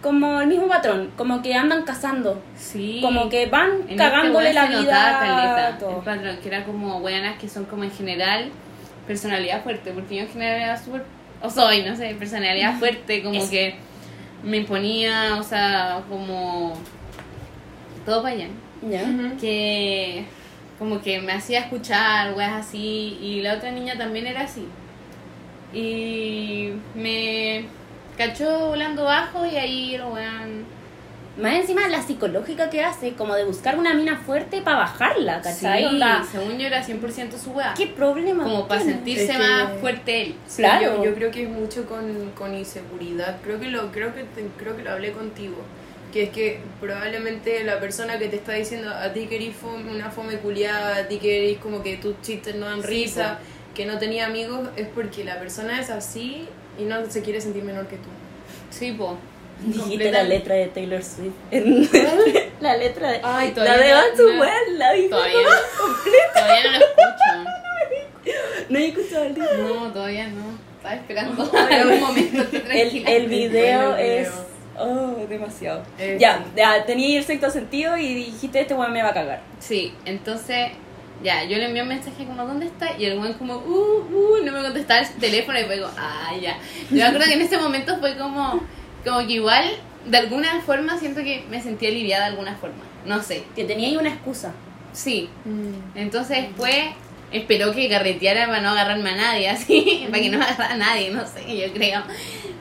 [0.00, 3.00] como el mismo patrón, como que andan cazando, Sí.
[3.02, 5.98] como que van En cagándole este la vida caleta, todo.
[5.98, 8.50] el patrón, que era como buenas que son como en general
[9.06, 11.04] personalidad fuerte, porque yo en general era súper,
[11.42, 13.50] o soy, no sé, personalidad fuerte, como Eso.
[13.50, 13.74] que
[14.42, 16.72] me imponía, o sea, como
[18.06, 18.48] todo para allá.
[19.38, 20.24] Que
[20.78, 24.66] como que me hacía escuchar, weas así, y la otra niña también era así.
[25.74, 27.66] Y me
[28.16, 30.74] cachó volando bajo y ahí el weón...
[31.36, 35.80] Más encima la psicológica que hace, como de buscar una mina fuerte para bajarla, ¿cachai?
[35.80, 37.74] Sí, Onda, según yo era 100% su wea.
[37.76, 38.44] ¿Qué problema?
[38.44, 40.34] Como para sentirse Es que- más fuerte él.
[40.46, 40.98] Sí, Claro.
[40.98, 43.38] Yo, yo creo que es mucho con, con inseguridad.
[43.42, 45.56] Creo que lo creo que te- creo que lo hablé contigo.
[46.12, 49.90] Que es que probablemente la persona que te está diciendo a ti que eres fome-
[49.90, 53.40] una fome culiada, a ti que eres como que tus chistes no dan Sí, risa,
[53.74, 57.64] que no tenía amigos, es porque la persona es así y no se quiere sentir
[57.64, 58.08] menor que tú.
[58.70, 59.16] Sí, po.
[59.60, 61.32] Dijiste la letra de Taylor Swift.
[62.60, 63.20] la letra de.
[63.22, 65.08] Ay, la todavía de no- All Too no- Well, la dije.
[65.08, 65.50] Todavía no,
[66.34, 67.50] todavía no lo escucho.
[68.70, 69.54] No he escuchado el disco.
[69.56, 70.58] No, todavía no.
[70.76, 72.42] Estaba esperando algún momento.
[72.72, 74.28] El, el video es.
[74.76, 75.84] Oh, demasiado.
[76.00, 79.40] Eh, ya, ya, tenía el sexto sentido y dijiste: Este weón me va a cagar.
[79.60, 80.72] Sí, entonces,
[81.22, 82.98] ya, yo le envié un mensaje como, ¿dónde está?
[82.98, 86.32] Y el weón como, uh, uh, no me contestaba el teléfono y fue como, ah,
[86.40, 86.58] ya.
[86.90, 88.60] Yo me acuerdo que en ese momento fue como,
[89.04, 89.64] como que igual,
[90.06, 92.82] de alguna forma, siento que me sentí aliviada de alguna forma.
[93.06, 94.52] No sé, Que tenía ahí una excusa.
[94.92, 95.28] sí.
[95.44, 95.98] Mm.
[95.98, 96.74] Entonces después
[97.32, 100.76] esperó que carreteara para no agarrarme a nadie, así, para que no me agarrara a
[100.76, 102.02] nadie, no sé, yo creo,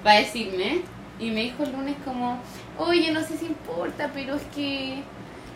[0.04, 0.82] para decirme.
[1.20, 2.40] Y me dijo el lunes como,
[2.78, 5.04] oye, no sé si importa, pero es que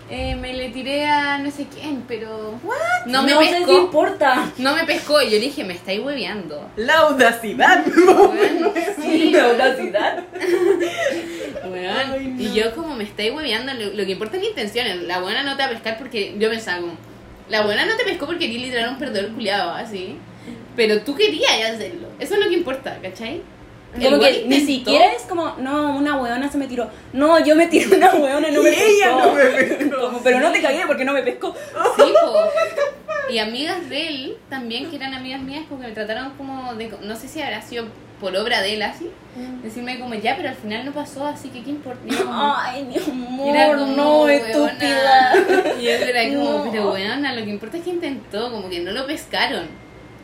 [0.10, 2.60] eh, me le tiré a no sé quién, pero...
[3.06, 3.78] No me sé si pescó.
[3.78, 4.52] importa.
[4.58, 6.70] No me pescó y yo le dije, me estáis hueveando.
[6.78, 7.86] La audacidad.
[8.08, 10.24] Weón, sí, La audacidad.
[11.70, 11.96] weón.
[11.96, 12.42] Ay, no.
[12.42, 15.08] Y yo como me estáis hueveando, lo, lo que importa es la intención.
[15.08, 16.98] La buena no te va a pescar porque yo pensaba como,
[17.50, 20.18] la buena no te pescó porque quería literal un perdedor culiado, así.
[20.76, 22.08] Pero tú querías hacerlo.
[22.20, 23.42] Eso es lo que importa, ¿cachai?
[23.94, 26.90] Como que ni siquiera es como, no, una weona se me tiró.
[27.14, 29.26] No, yo me tiré una weona no me Y ella pescó.
[29.28, 30.02] no me pescó.
[30.08, 31.56] Como, pero no te cagué porque no me pescó.
[31.96, 32.34] Sí, po.
[33.34, 36.90] Y amigas de él también, que eran amigas mías, como que me trataron como de.
[37.02, 37.86] No sé si habrá sido
[38.22, 39.10] por obra de él así.
[39.64, 42.00] Decirme como, ya, pero al final no pasó, así que qué importa.
[42.24, 44.48] Como- Ay, mi amor, Era como, no, weona.
[44.48, 45.34] estúpida.
[45.80, 46.72] Y yo era como, No.
[46.72, 49.68] pero weona, lo que importa es que intentó, como que no lo pescaron.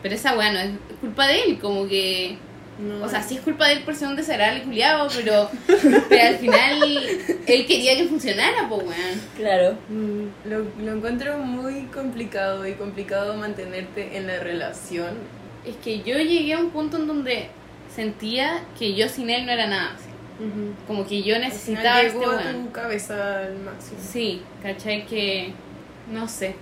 [0.02, 0.70] Pero esa weá no es
[1.02, 2.38] culpa de él, como que.
[2.80, 3.06] No.
[3.06, 5.50] O sea, sí es culpa de él por ser un desagradable culiado, pero,
[6.10, 6.84] pero al final
[7.46, 9.22] él quería que funcionara, pues weón.
[9.38, 9.78] Claro.
[9.90, 15.12] Mm, Lo, lo encuentro muy complicado y complicado mantenerte en la relación.
[15.66, 17.48] Es que yo llegué a un punto en donde
[17.94, 19.92] sentía que yo sin él no era nada.
[19.96, 20.10] así.
[20.88, 22.66] Como que yo necesitaba final este llegó a weón.
[22.66, 23.98] tu cabeza al máximo.
[24.02, 25.06] Sí, ¿cachai?
[25.06, 25.54] Que.
[26.12, 26.56] No sé.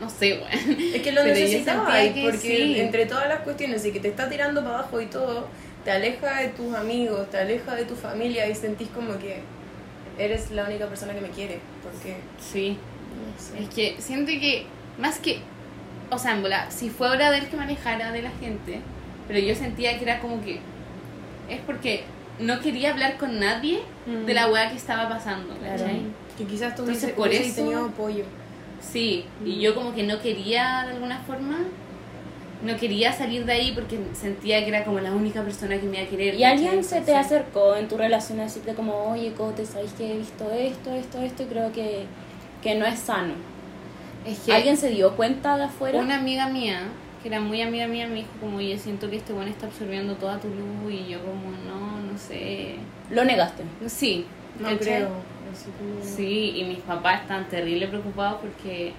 [0.00, 0.78] No sé, weón.
[0.94, 2.80] Es que lo Pero necesitaba que porque sí.
[2.80, 5.46] entre todas las cuestiones y que te está tirando para abajo y todo,
[5.84, 9.40] te aleja de tus amigos, te aleja de tu familia y sentís como que
[10.18, 11.58] eres la única persona que me quiere.
[11.82, 12.76] Porque, Sí.
[13.16, 13.62] no sé.
[13.64, 14.66] Es que siento que,
[14.98, 15.38] más que,
[16.10, 18.80] o sea, en bola, si fue hora de él que manejara de la gente,
[19.28, 20.60] pero yo sentía que era como que,
[21.48, 22.04] es porque
[22.40, 24.26] no quería hablar con nadie Mm.
[24.26, 25.78] de la weá que estaba pasando, Claro.
[25.78, 26.02] ¿cachai?
[26.36, 28.24] Que quizás tú Entonces, por eso- tenido apoyo.
[28.92, 31.58] Sí, y yo como que no quería de alguna forma,
[32.64, 35.98] no quería salir de ahí porque sentía que era como la única persona que me
[35.98, 36.34] iba a querer.
[36.34, 40.12] ¿Y alguien se te acercó en tu relación a decirte como, oye, Cote, ¿sabes que
[40.12, 42.04] he visto esto, esto, esto y creo que,
[42.62, 43.34] que no es sano?
[44.26, 45.98] Es que ¿Alguien se dio cuenta de afuera?
[45.98, 46.82] una amiga mía,
[47.22, 50.14] que era muy amiga mía, me dijo como, oye, siento que este bueno está absorbiendo
[50.14, 52.76] toda tu luz y yo como, no, no sé.
[53.10, 53.64] Lo negaste.
[53.86, 54.24] Sí,
[54.60, 55.33] No creo.
[55.54, 58.92] Así como- Sí, y mis papás están terrible preocupados porque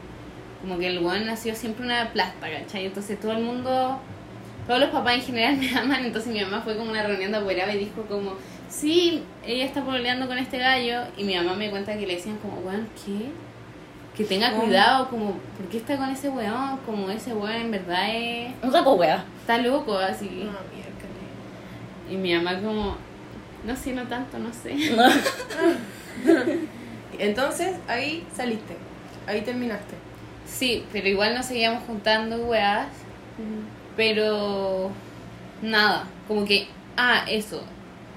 [0.61, 2.85] como que el weón nació siempre una plasta, ¿cachai?
[2.87, 3.99] Entonces todo el mundo,
[4.65, 7.37] todos los papás en general me aman, entonces mi mamá fue como una reunión de
[7.37, 8.33] abuela y dijo como,
[8.69, 12.37] sí, ella está pololeando con este gallo, y mi mamá me cuenta que le decían
[12.37, 13.29] como, weón, ¿qué?
[14.17, 14.63] Que tenga ¿Cómo?
[14.63, 16.77] cuidado, como, ¿por qué está con ese weón?
[16.85, 19.23] Como ese weón en verdad es, Un saco wea.
[19.41, 20.45] está loco, así.
[20.45, 20.53] No.
[22.11, 22.95] Y mi mamá como,
[23.65, 24.73] no sé, no tanto, no sé.
[27.19, 28.75] Entonces, ahí saliste.
[29.27, 29.95] Ahí terminaste.
[30.45, 32.87] Sí, pero igual nos seguíamos juntando, weas.
[33.95, 34.91] Pero
[35.61, 37.63] nada, como que, ah, eso.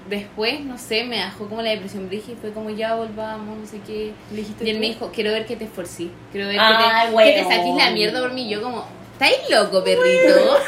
[0.09, 3.65] Después, no sé, me dejó como la depresión brigi y fue como ya volvamos, no
[3.65, 4.17] sé qué.
[4.29, 4.79] ¿Le dijiste Y él tú?
[4.79, 7.45] me dijo, quiero ver que te esforcí, quiero ver Ay, que, te, que te weón.
[7.45, 8.49] saques la mierda por mí.
[8.49, 8.85] Yo como,
[9.19, 10.57] ¿estáis loco, perrito?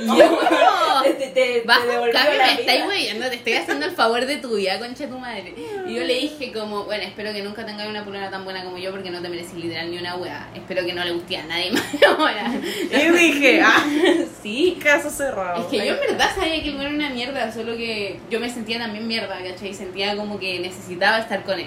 [0.00, 1.02] Y yo No.
[1.02, 1.80] te, te, te Bajo
[2.12, 2.86] cambio, la me estáis vida.
[2.86, 5.54] weyando, te estoy haciendo el favor de tu vida, concha de tu madre.
[5.88, 8.78] Y yo le dije como, bueno, espero que nunca tengas una pulona tan buena como
[8.78, 10.50] yo porque no te mereces literal ni una wea.
[10.54, 12.52] Espero que no le guste a nadie más ahora.
[12.92, 13.84] Y dije, ah,
[14.42, 14.78] Sí.
[14.80, 15.62] caso cerrado.
[15.62, 18.48] Es que yo en verdad sabía que él era una mierda, solo que yo me
[18.50, 19.74] sentía también mierda, ¿cachai?
[19.74, 21.66] Sentía como que necesitaba estar con él.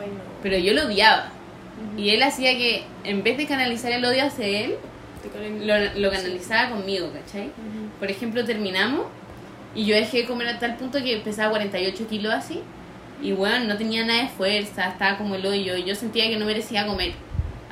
[0.00, 0.20] Ay, no.
[0.42, 1.28] Pero yo lo odiaba.
[1.96, 4.78] Y él hacía que, en vez de canalizar el odio hacia él, Te
[5.66, 7.50] lo, lo canalizaba conmigo, ¿cachai?
[7.98, 9.06] Por ejemplo, terminamos
[9.74, 12.60] y yo dejé de comer a tal punto que pesaba 48 kilos así.
[13.22, 15.76] Y bueno, no tenía nada de fuerza, estaba como el hoyo.
[15.76, 17.12] Y yo sentía que no merecía comer.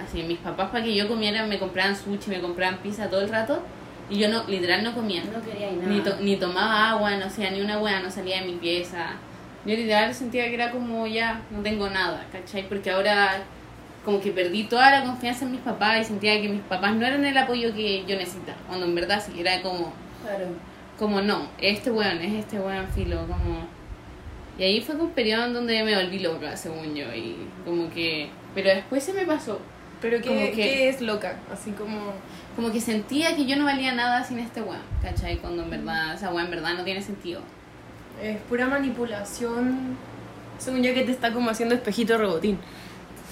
[0.03, 3.29] Así, mis papás para que yo comiera me compraban sushi, me compraban pizza todo el
[3.29, 3.62] rato.
[4.11, 5.23] Y yo no, literal no comía.
[5.25, 5.87] No quería nada.
[5.88, 9.12] Ni, to- ni tomaba agua, no hacía ni una hueá, no salía de mi pieza.
[9.65, 12.69] Yo literal sentía que era como ya, no tengo nada, ¿cachai?
[12.69, 13.43] Porque ahora
[14.05, 17.07] como que perdí toda la confianza en mis papás y sentía que mis papás no
[17.07, 18.59] eran el apoyo que yo necesitaba.
[18.67, 19.93] Cuando en verdad sí, era como,
[20.25, 20.47] Claro.
[20.99, 23.67] como no, este weón, es este weón filo, como...
[24.59, 28.29] Y ahí fue un periodo en donde me volví loca, según yo, y como que...
[28.55, 29.59] Pero después se me pasó.
[30.01, 31.37] Pero Como ¿qué, que- ¿qué es loca?
[31.53, 32.12] Así como...
[32.57, 35.38] Como que sentía que yo no valía nada sin este weón, ¿cachai?
[35.38, 37.41] Cuando en verdad, esa weón en verdad no tiene sentido.
[38.23, 39.97] Es pura manipulación.
[40.59, 42.59] Según yo que te está como haciendo espejito rebotín.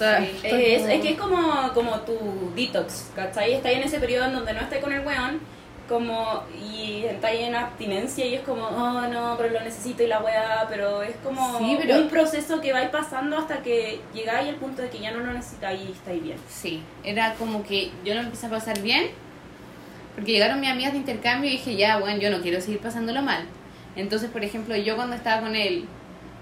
[0.01, 0.31] Está- Sí.
[0.43, 3.53] está Es, como- es que es como, como tu detox, ¿cachai?
[3.53, 5.39] Estás en ese periodo en donde no estás con el weón
[5.87, 10.21] como y estás en abstinencia y es como, oh no, pero lo necesito y la
[10.21, 14.55] weá, pero es como Sí, pero- un proceso que vais pasando hasta que llegáis al
[14.55, 16.37] punto de que ya no lo necesitáis y estáis bien.
[16.49, 19.07] Sí, era como que yo lo empecé a pasar bien,
[20.15, 23.21] porque llegaron mis amigas de intercambio y dije, ya, bueno, yo no quiero seguir pasándolo
[23.21, 23.43] mal.
[23.95, 25.85] Entonces, por ejemplo, yo cuando estaba con él,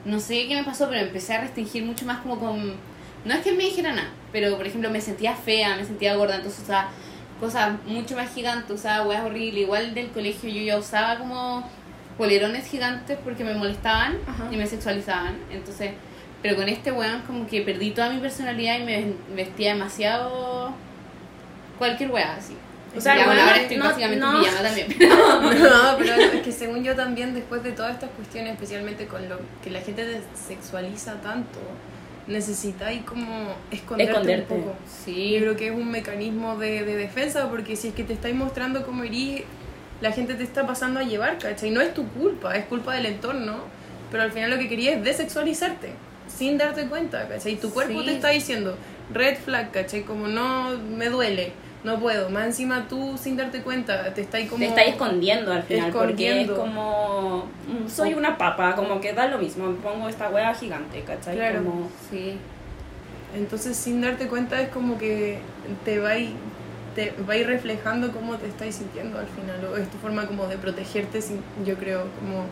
[0.06, 2.76] no sé qué me pasó, pero empecé a restringir mucho más como con...
[3.26, 6.36] No es que me dijera nada, pero por ejemplo me sentía fea, me sentía gorda,
[6.36, 6.90] entonces usaba
[7.40, 9.64] cosas mucho más gigantes, usaba weas horribles.
[9.64, 11.68] Igual del colegio yo ya usaba como
[12.18, 14.48] polerones gigantes porque me molestaban Ajá.
[14.52, 15.38] y me sexualizaban.
[15.52, 15.92] Entonces,
[16.42, 20.74] pero con este weón como que perdí toda mi personalidad y me vestía demasiado
[21.78, 22.56] cualquier wea así.
[22.98, 24.88] O sea, Ya, bueno, ahora estoy no- básicamente no- pijama también.
[25.00, 29.40] No, pero es que según yo también, después de todas estas cuestiones, especialmente con lo
[29.64, 31.60] que la gente te sexualiza tanto,
[32.30, 34.54] necesitáis como esconderte, Esconderte.
[34.54, 34.76] un poco.
[35.04, 38.14] Sí, Yo creo que es un mecanismo de, de defensa, porque si es que te
[38.14, 39.42] estáis mostrando como herís,
[40.00, 41.72] la gente te está pasando a llevar, ¿cachai?
[41.72, 43.58] No es tu culpa, es culpa del entorno,
[44.12, 45.90] pero al final lo que querías es desexualizarte,
[46.28, 47.56] sin darte cuenta, ¿cachai?
[47.58, 48.06] Tu cuerpo Sí.
[48.06, 48.78] te está diciendo,
[49.14, 50.04] red flag, ¿cachai?
[50.04, 51.52] Como no me duele,
[51.84, 52.30] no puedo.
[52.30, 54.60] Más encima tú, sin darte cuenta, te estáis como...
[54.60, 56.54] Te estáis escondiendo al final Escondiendo.
[56.56, 60.30] porque es como mm, soy una papa, como que da lo mismo, me pongo esta
[60.30, 61.36] wea gigante, ¿cachai?
[61.36, 61.64] Claro.
[61.64, 62.38] Como- sí.
[63.36, 65.40] Entonces, sin darte cuenta, es como que
[65.86, 66.12] te va
[66.96, 69.64] te va a ir reflejando cómo te estáis sintiendo al final.
[69.72, 72.46] O es tu forma como de protegerte, sin, yo creo, como.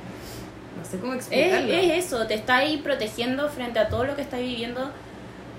[0.77, 1.73] No sé cómo Es, explicarlo.
[1.73, 4.91] es eso, te está ahí protegiendo frente a todo lo que estás viviendo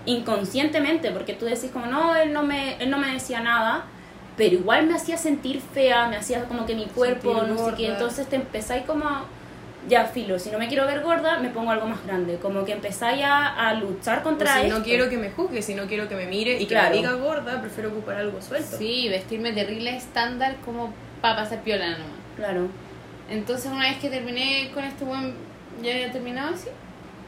[0.09, 3.85] inconscientemente, porque tú decís como, no, él no me, él no me decía nada,
[4.37, 7.77] pero igual me hacía sentir fea, me hacía como que mi cuerpo, Sentir no sé
[7.77, 9.25] qué, entonces te empezáis como, a-
[9.88, 12.73] ya filo, si no me quiero ver gorda, me pongo algo más grande, como que
[12.73, 14.79] empezáis a, a luchar contra si esto.
[14.79, 16.90] no quiero que me juzgue, si no quiero que me mire y que Claro.
[16.90, 18.77] me diga gorda, prefiero ocupar algo suelto.
[18.77, 20.92] Sí, vestirme terrible estándar como
[21.23, 22.07] para pasar piola nomás.
[22.37, 22.68] Claro.
[23.31, 25.35] Entonces una vez que terminé con este buen,
[25.83, 26.68] ya había terminado así,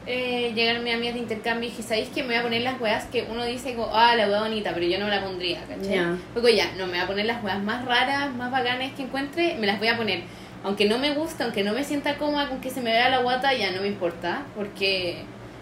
[0.07, 2.81] eh, llegaron mis amigas de intercambio y dije, ¿sabéis que me voy a poner las
[2.81, 5.61] weas que uno dice como, ah, la wea bonita, pero yo no me la pondría,
[5.61, 6.17] ¿cachai?
[6.33, 9.57] Luego ya, no, me voy a poner las weas más raras, más bacanas que encuentre,
[9.59, 10.23] me las voy a poner.
[10.63, 13.19] Aunque no me gusta, aunque no me sienta cómoda con que se me vea la
[13.19, 15.17] guata, ya no me importa, porque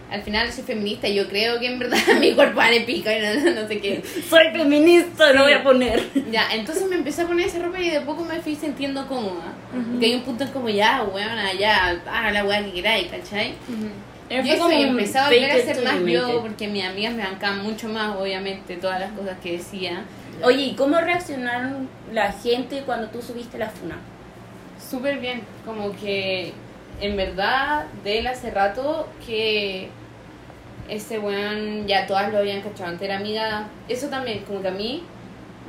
[0.10, 3.22] al final soy feminista y yo creo que en verdad mi cuerpo vale pica y
[3.22, 4.02] no, no sé qué.
[4.28, 6.02] Soy feminista, no voy a poner.
[6.32, 9.54] Ya, entonces me empecé a poner esa ropa y de poco me fui sintiendo cómoda.
[9.72, 13.54] Porque hay un punto en como ya, weona, ya, haga la weá que queráis, ¿cachai?
[14.30, 17.90] Yo y empecé a volver a ser más yo, porque mis amigas me bancaban mucho
[17.90, 20.04] más, obviamente, todas las cosas que decía.
[20.44, 23.98] Oye, ¿y cómo reaccionaron la gente cuando tú subiste la funa?
[24.90, 26.54] Súper bien, como que
[27.02, 29.90] en verdad de él hace rato que
[30.88, 34.72] ese weón ya todas lo habían cachado, antes era amiga, eso también, como que a
[34.72, 35.04] mí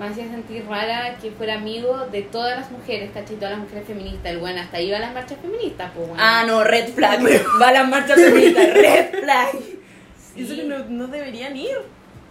[0.01, 3.37] me hacía sentir rara que fuera amigo de todas las mujeres, ¿cachai?
[3.37, 6.19] Todas las mujeres feministas, el weón hasta iba a las marchas feministas, pues weón.
[6.21, 7.21] Ah, no, red flag.
[7.61, 9.49] Va a las marchas feministas, red flag.
[10.35, 11.77] Y Eso que no, no deberían ir.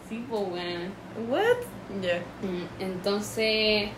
[0.10, 0.92] Sí, pues weón.
[1.30, 1.58] ¿What?
[2.02, 2.18] Ya.
[2.42, 3.90] Mm, Entonces,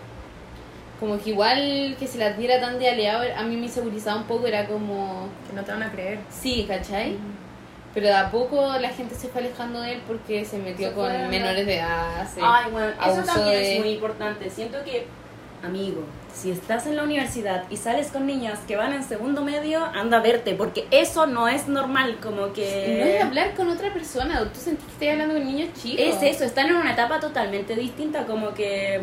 [1.00, 4.26] como que igual que se las diera tan de aliado, a mí me insegurizaba un
[4.28, 6.20] poco, era como, Que no te van a creer.
[6.30, 7.16] sí, ¿cachai?
[7.94, 10.96] Pero de a poco la gente se fue alejando de él porque se metió Se
[10.96, 12.28] con menores de edad.
[12.34, 14.50] se Ay, bueno, eso también de- es muy importante.
[14.50, 15.08] Siento que,
[15.62, 19.84] amigo, si estás en la universidad y sales con niñas que van en segundo medio,
[19.84, 23.18] anda a verte, porque eso no es normal, como Y no que...
[23.18, 26.00] es hablar con otra persona, tú sentís que estás hablando con niños chicos.
[26.00, 29.02] Es eso, están en una etapa totalmente distinta, como que...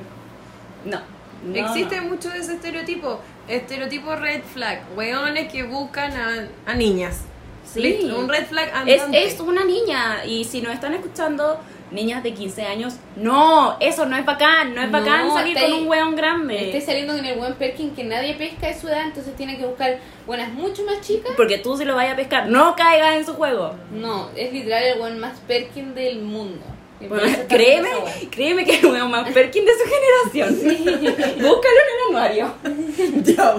[0.87, 0.99] No.
[1.45, 2.09] no, Existe no.
[2.09, 3.21] mucho de ese estereotipo.
[3.49, 4.81] Estereotipo red flag.
[4.97, 7.21] Weones que buscan a, a niñas.
[7.73, 7.81] Sí.
[7.81, 9.27] Listo, Un red flag Es, andante.
[9.27, 11.59] es una niña y si nos están escuchando,
[11.91, 15.73] niñas de 15 años, no, eso no es bacán, no es No, bacán salir con
[15.73, 16.67] un weón grande.
[16.67, 19.67] Esté saliendo con el buen Perkin que nadie pesca de su edad, entonces tiene que
[19.67, 21.33] buscar buenas mucho más chicas.
[21.37, 23.75] Porque tú se lo vayas a pescar, no caigas en su juego.
[23.93, 26.65] No, es literal el buen más Perkin del mundo.
[27.01, 27.91] Bueno, créeme,
[28.31, 29.85] créeme que es el weón más Perkin de su
[30.35, 30.57] generación.
[31.37, 32.55] Búscalo en el anuario.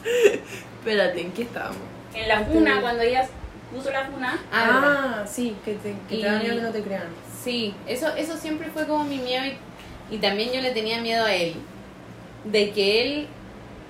[0.80, 1.78] Espérate, ¿en qué estábamos?
[2.14, 3.26] En la funa, cuando ella
[3.74, 5.20] puso la funa, Ah.
[5.22, 7.04] Ah, sí, que te, que Y- te da miedo que no te crean.
[7.42, 11.24] Sí, eso, eso siempre fue como mi miedo y, y también yo le tenía miedo
[11.24, 11.54] a él.
[12.44, 13.26] De que él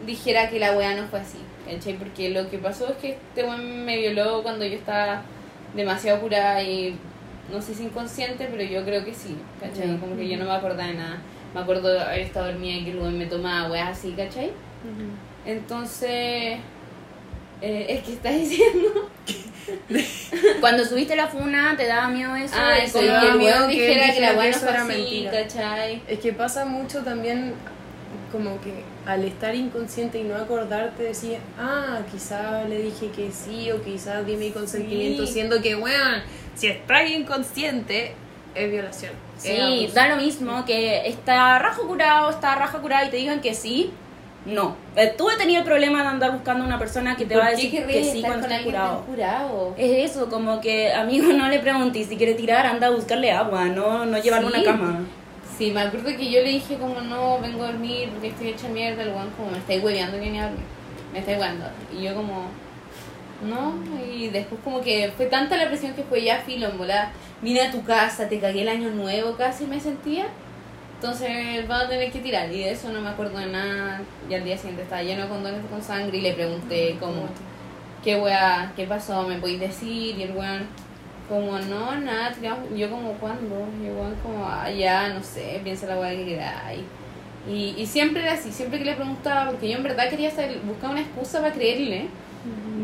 [0.06, 1.94] dijera que la wea no fue así, ¿cachai?
[1.98, 5.22] Porque lo que pasó es que este weón me violó cuando yo estaba
[5.74, 6.96] demasiado curada y
[7.50, 9.96] no sé si inconsciente, pero yo creo que sí, ¿cachai?
[9.98, 11.18] Como que yo no me acordaba de nada.
[11.54, 14.52] Me acuerdo de haber estado dormida y que el weón me tomaba weas así, ¿cachai?
[15.46, 16.58] Entonces,
[17.60, 19.10] eh, es que estás diciendo...
[20.60, 22.54] cuando subiste la funa, te daba miedo eso.
[22.56, 24.88] Ah, eso, daba que el miedo que dijera que la que eso fue era así,
[24.92, 25.30] mentira.
[25.30, 26.02] ¿cachai?
[26.08, 27.54] Es que pasa mucho también
[28.32, 33.70] como que al estar inconsciente y no acordarte decir, ah, quizá le dije que sí
[33.70, 35.34] o quizá di mi consentimiento, Sí.
[35.34, 36.22] siendo que, weón,
[36.54, 38.14] si estás inconsciente
[38.54, 39.12] es violación.
[39.36, 43.54] Sí, da lo mismo que está rajo curado, está raja curado y te digan que
[43.54, 43.90] sí.
[44.46, 44.74] No.
[44.96, 47.48] Eh, Tú he tenido el problema de andar buscando una persona que te va a
[47.48, 49.04] ¿Por decir que sí cuando con está alguien tan curado.
[49.04, 49.74] curado?
[49.76, 53.66] Es eso, como que amigo no le preguntes si quiere tirar, anda a buscarle agua,
[53.66, 54.30] no, no Sí.
[54.30, 55.00] una cama.
[55.58, 58.66] Sí, me acuerdo que yo le dije como no, vengo a dormir porque estoy hecha
[58.68, 60.64] mierda, el weón como me estáis hueveando que ni a dormir,
[61.12, 61.66] me estáis hueveando.
[61.94, 62.44] Y yo como,
[63.46, 63.74] no,
[64.10, 67.10] y después como que fue tanta la presión que fue ya filo, en volada,
[67.42, 70.26] vine a tu casa, te cagué el año nuevo casi me sentía.
[71.02, 74.02] Entonces vamos a tener que tirar y de eso no me acuerdo de nada.
[74.28, 77.22] Y al día siguiente estaba lleno de condones con sangre y le pregunté como,
[78.04, 78.70] ¿qué weá?
[78.76, 79.26] ¿Qué pasó?
[79.26, 80.18] ¿Me podéis decir?
[80.18, 80.66] Y el weón,
[81.26, 82.68] como, no, nada, tiramos.
[82.76, 83.66] Yo como, ¿cuándo?
[83.82, 86.82] Y el weón como, ah, ya, no sé, piensa la weá que queráis.
[87.48, 90.58] Y, y siempre era así, siempre que le preguntaba, porque yo en verdad quería saber,
[90.66, 92.08] buscar una excusa para creerle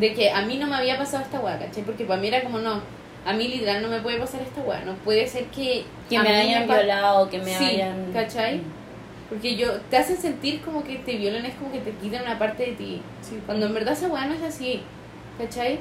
[0.00, 1.82] de que a mí no me había pasado esta weá, ¿cachai?
[1.82, 2.80] Porque para mí era como, no,
[3.26, 5.84] a mí literal no me puede pasar esta weá, no puede ser que...
[6.08, 8.12] Que me hayan violado, que me Sí, hayan...
[8.12, 8.60] ¿cachai?
[9.28, 12.38] Porque yo, te hacen sentir como que te violan, es como que te quitan una
[12.38, 13.02] parte de ti.
[13.22, 13.40] Sí.
[13.44, 14.80] Cuando en verdad esa weá no es así,
[15.38, 15.80] ¿cachai?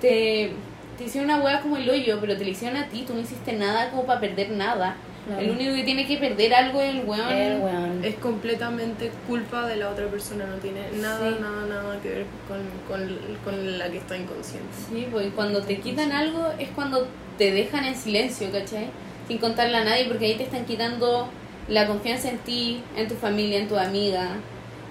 [0.00, 0.52] Te,
[0.96, 3.20] te hicieron una weá como el hoyo, pero te la hicieron a ti, tú no
[3.20, 4.94] hiciste nada como para perder nada.
[5.30, 5.42] Claro.
[5.42, 7.32] El único que tiene que perder algo es el weón.
[7.32, 8.04] El weón.
[8.04, 11.36] Es completamente culpa de la otra persona, no tiene nada, Sí.
[11.40, 14.68] nada, nada que ver con, con, con la que está inconsciente.
[14.90, 17.06] Sí, pues y cuando te quitan algo es cuando
[17.38, 18.88] te dejan en silencio, ¿cachai?
[19.28, 21.28] Sin contarle a nadie, porque ahí te están quitando
[21.68, 24.30] la confianza en ti, en tu familia, en tu amiga,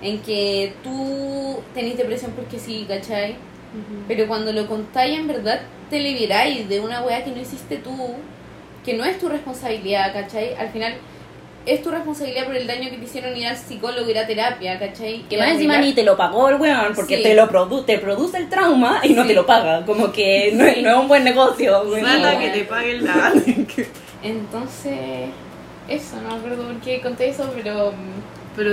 [0.02, 3.36] en que tú tenés depresión porque sí, ¿cachai?
[4.08, 5.60] Pero cuando lo contáis en verdad
[5.92, 7.92] te liberáis de una weá que no hiciste tú,
[8.86, 10.54] que no es tu responsabilidad, ¿cachai?
[10.56, 10.94] Al final
[11.66, 14.80] es tu responsabilidad por el daño que te hicieron ir al psicólogo, ir a terapia,
[14.80, 15.24] ¿cachai?
[15.30, 17.24] Que más encima ni te lo pagó el weón, porque Sí.
[17.24, 19.28] te lo produ te produce el trauma y no Sí.
[19.30, 19.86] te lo paga.
[19.86, 21.82] Como que no, es- no es un buen negocio.
[21.84, 22.02] weón.
[22.04, 23.34] Nada que te paguen la...
[24.24, 25.30] Entonces,
[25.88, 27.94] eso, no me acuerdo por qué conté eso, pero
[28.56, 28.72] Pero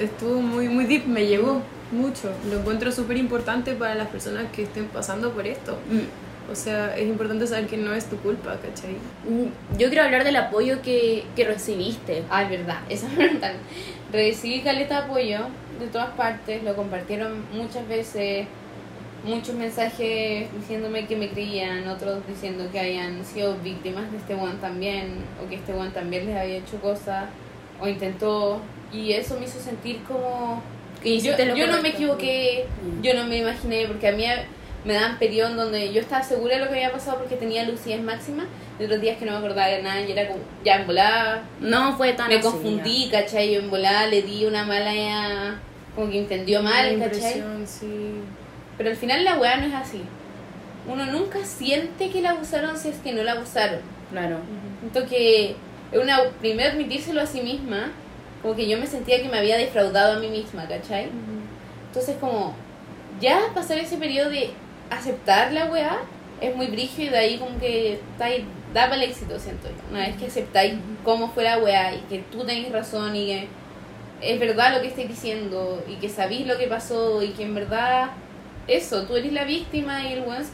[0.00, 1.60] estuvo muy, muy deep, me llegó
[1.92, 2.30] mucho.
[2.50, 5.78] Lo encuentro súper importante para las personas que estén pasando por esto.
[5.88, 6.27] Mm.
[6.50, 8.92] O sea, es importante saber que no es tu culpa, ¿cachai?
[9.28, 12.22] Mm, Yo quiero hablar del apoyo que, que recibiste.
[12.30, 13.52] Ah, es verdad, eso es verdad.
[14.12, 15.40] Recibí caleta de apoyo
[15.78, 18.46] de todas partes, lo compartieron muchas veces,
[19.24, 24.54] muchos mensajes diciéndome que me creían, otros diciendo que habían sido víctimas de este one
[24.60, 27.26] también, o que este one también les había hecho cosas,
[27.80, 28.60] o intentó,
[28.92, 30.62] y eso me hizo sentir como
[31.02, 33.02] Que yo, yo no me equivoqué, Mm.
[33.02, 34.24] yo no me imaginé, porque a mí
[34.84, 38.00] me daban periodos donde yo estaba segura de lo que había pasado porque tenía lucidez
[38.00, 38.46] máxima,
[38.78, 41.42] y otros días que no me acordaba de nada, y era como, ya en volada,
[41.60, 43.52] No fue tan me así, confundí, ¿cachai?
[43.52, 45.60] Yo en volada le di una mala,
[45.94, 47.42] como que entendió mal, ¿cachai?
[47.66, 48.20] sí.
[48.76, 50.02] Pero al final la weá no es así.
[50.86, 53.80] Uno nunca siente que la abusaron si es que no la abusaron.
[53.80, 54.12] ya.
[54.12, 54.38] Claro.
[54.80, 55.56] Siento que
[55.90, 57.90] es una, primero admitírselo a sí misma,
[58.40, 61.08] como que yo me sentía que me había defraudado a mí misma, ¿cachai?
[61.88, 62.54] Entonces como,
[63.20, 64.52] ya pasar ese periodo de
[64.90, 65.98] aceptar la weá
[66.40, 69.68] es muy brígido y de ahí como que está ahí, da para el éxito, siento
[69.68, 69.74] yo.
[69.90, 70.74] Una vez que aceptáis
[71.04, 73.48] cómo fue la weá y que tú tenés razón y que
[74.20, 77.54] es verdad lo que estáis diciendo y que sabéis lo que pasó y que en
[77.54, 78.10] verdad
[78.66, 80.44] eso, tú eres la víctima y el weón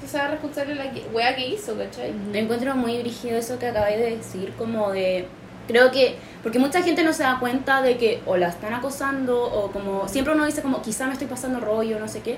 [0.00, 2.12] que se responsable de la weá que hizo, ¿cachai?
[2.12, 5.26] Me encuentro muy brígido eso que acabáis de decir, como de...
[5.68, 6.16] Creo que...
[6.42, 10.08] Porque mucha gente no se da cuenta de que o la están acosando o como...
[10.08, 12.36] Siempre uno dice como quizá me estoy pasando rollo, no sé qué.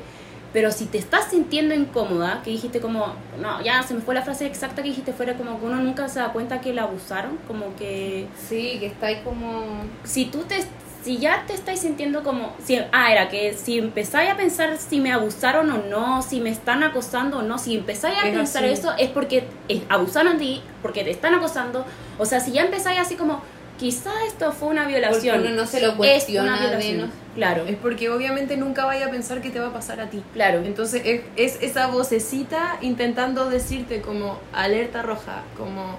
[0.55, 4.23] Pero si te estás sintiendo incómoda, que dijiste como, no, ya se me fue la
[4.23, 7.37] frase exacta que dijiste, fuera como que uno nunca se da cuenta que la abusaron,
[7.47, 9.65] como que Sí, que está ahí como...
[10.05, 10.65] si tú te
[11.03, 15.01] si ya te estáis sintiendo como si ah era que si empezáis a pensar si
[15.01, 18.65] me abusaron o no si me están acosando o no si empezáis a Es pensar
[18.65, 18.73] así.
[18.73, 21.85] eso es porque eh, abusaron de ti porque te están acosando
[22.17, 23.43] o sea si ya empezáis así como
[23.79, 27.65] quizá esto fue una violación Porque uno no se lo es cuestiona una violación claro
[27.67, 30.23] Es porque obviamente nunca vaya a pensar que te va a pasar a ti.
[30.33, 35.99] claro Entonces es, es esa vocecita intentando decirte como alerta roja, como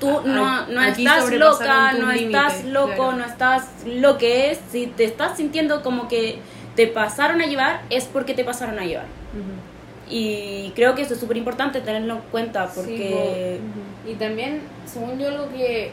[0.00, 3.12] tú no, no estás loca, no estás límites, loco, claro.
[3.12, 4.58] no estás lo que es.
[4.72, 6.38] Si te estás sintiendo como que
[6.74, 9.06] te pasaron a llevar, es porque te pasaron a llevar.
[10.08, 13.60] Y creo que eso es súper importante tenerlo en cuenta porque...
[14.08, 15.92] Y también, según yo, lo que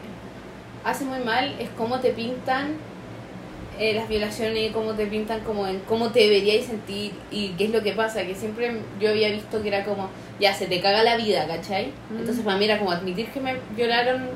[0.84, 2.76] hace muy mal es cómo te pintan
[3.80, 7.72] eh, las violaciones cómo te pintan como en cómo te deberíais sentir y qué es
[7.72, 8.26] lo que pasa.
[8.26, 10.10] Que siempre yo había visto que era como,
[10.40, 11.92] ya se te caga la vida, ¿cachai?
[12.10, 14.30] Entonces para mí era como admitir que me violaron,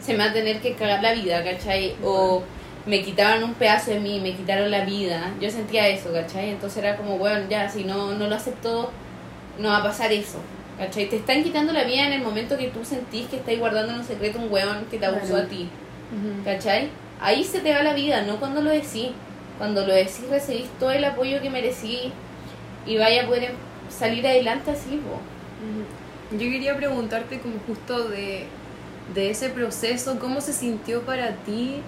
[0.00, 1.94] se me va a tener que cagar la vida, ¿cachai?
[2.02, 2.42] O
[2.86, 5.30] me quitaban un pedazo de mí, me quitaron la vida.
[5.40, 6.50] Yo sentía eso, ¿cachai?
[6.50, 8.90] Entonces era como, bueno, ya, si no, no lo acepto,
[9.58, 10.38] no va a pasar eso.
[10.78, 11.08] ¿Cachai?
[11.08, 14.00] Te están quitando la vida en el momento que tú sentís que estáis guardando en
[14.00, 15.68] un secreto un weón que te abusó a ti.
[16.44, 16.90] ¿Cachai?
[17.18, 19.10] Ahí se te va la vida, no cuando lo decís.
[19.58, 22.12] Cuando lo decís recibís todo el apoyo que merecí
[22.84, 23.56] y vaya a poder em-
[23.88, 25.26] salir adelante así, po.
[26.30, 28.52] Yo quería preguntarte como justo de,
[29.14, 31.82] de ese proceso, ¿cómo se sintió para ti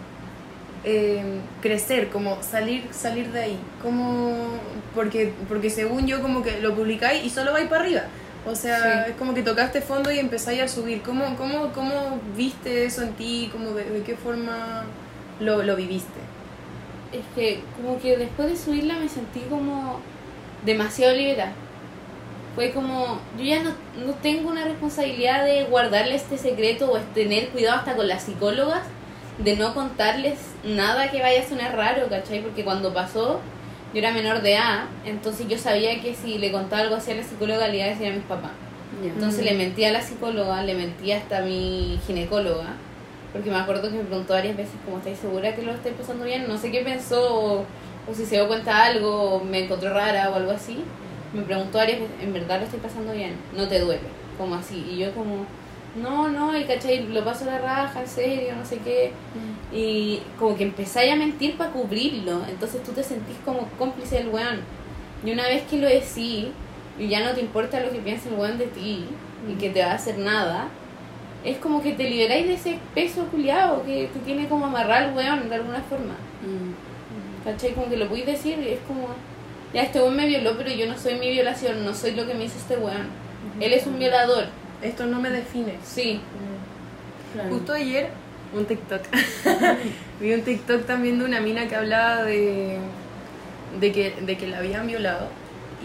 [0.85, 3.61] eh, crecer, como salir salir de ahí?
[3.83, 4.61] ¿Cómo,
[4.95, 8.03] porque, porque según yo como que lo publicáis y solo vais para arriba.
[8.49, 9.11] O sea, Sí.
[9.11, 11.03] es como que tocaste fondo y empezáis a subir.
[11.03, 13.49] ¿Cómo, cómo, cómo viste eso en ti?
[13.53, 14.84] ¿Cómo de, de qué forma
[15.40, 16.18] lo, lo viviste?
[17.12, 20.01] Es que como que después de subirla me sentí como
[20.64, 21.53] demasiado liberada.
[22.55, 23.70] Fue como, yo ya no,
[24.05, 28.24] no tengo una responsabilidad de guardarle este secreto o es tener cuidado hasta con las
[28.24, 28.82] psicólogas
[29.38, 32.42] de no contarles nada que vaya a sonar raro, ¿cachai?
[32.42, 33.40] Porque cuando pasó,
[33.93, 37.16] yo era menor de edad, entonces yo sabía que si le contaba algo así a
[37.16, 38.53] la psicóloga le iba a decir a mis papás.
[39.03, 42.74] Entonces le mentí a la psicóloga, le mentí hasta a mi ginecóloga,
[43.32, 46.24] porque me acuerdo que me preguntó varias veces como, ¿estáis segura que lo estáis pasando
[46.24, 46.49] bien?
[46.49, 49.93] No sé qué pensó, o, o si se dio cuenta de algo, o me encontró
[49.93, 50.82] rara o algo así.
[51.32, 53.36] Me preguntó varias veces, ¿en verdad lo estoy pasando bien?
[53.55, 54.01] ¿No te duele?
[54.36, 54.84] Como así.
[54.91, 55.47] Y yo como,
[55.97, 59.12] no, no, y cachai, lo paso la raja, en serio, no sé qué.
[59.72, 62.43] Y como que empezáis a mentir para cubrirlo.
[62.49, 64.61] Entonces tú te sentís como cómplice del weón.
[65.24, 66.49] Y una vez que lo decís,
[66.99, 69.07] y ya no te importa lo que piensa el weón de ti,
[69.49, 70.68] y que te va a hacer nada,
[71.45, 75.14] es como que te liberáis de ese peso culiado que te tiene como amarrar al
[75.14, 76.14] weón de alguna forma.
[76.43, 77.45] Mm.
[77.45, 77.72] ¿Cachai?
[77.72, 79.09] Como que lo podéis decir y es como,
[79.72, 82.34] ya este weón me violó, pero yo no soy mi violación, no soy lo que
[82.34, 83.09] me hizo este weón.
[83.61, 84.47] Él es un violador,
[84.83, 85.74] Esto no me define.
[85.85, 86.20] sí.
[87.33, 87.51] Claro.
[87.51, 88.09] Justo ayer,
[88.55, 89.03] un TikTok.
[90.20, 92.79] Vi un TikTok también de una mina que hablaba de,
[93.79, 95.29] de, que, de que la habían violado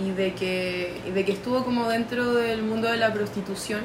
[0.01, 3.81] y de que, de que estuvo como dentro del mundo de la prostitución,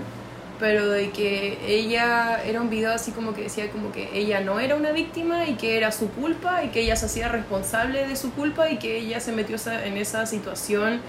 [0.58, 4.60] pero de que ella era un video así como que decía como que ella no
[4.60, 8.16] era una víctima y que era su culpa y que ella se hacía responsable de
[8.16, 11.00] su culpa y que ella se metió en esa situación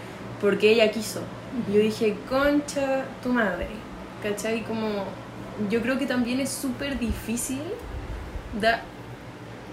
[0.41, 1.21] porque ella quiso.
[1.71, 3.67] Yo dije, concha tu madre,
[4.21, 4.63] ¿cachai?
[4.63, 5.05] Como
[5.69, 7.61] yo creo que también es súper difícil
[8.59, 8.81] da,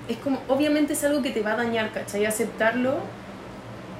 [0.09, 2.26] es como obviamente es algo que te va a dañar ¿cachai?
[2.26, 2.97] aceptarlo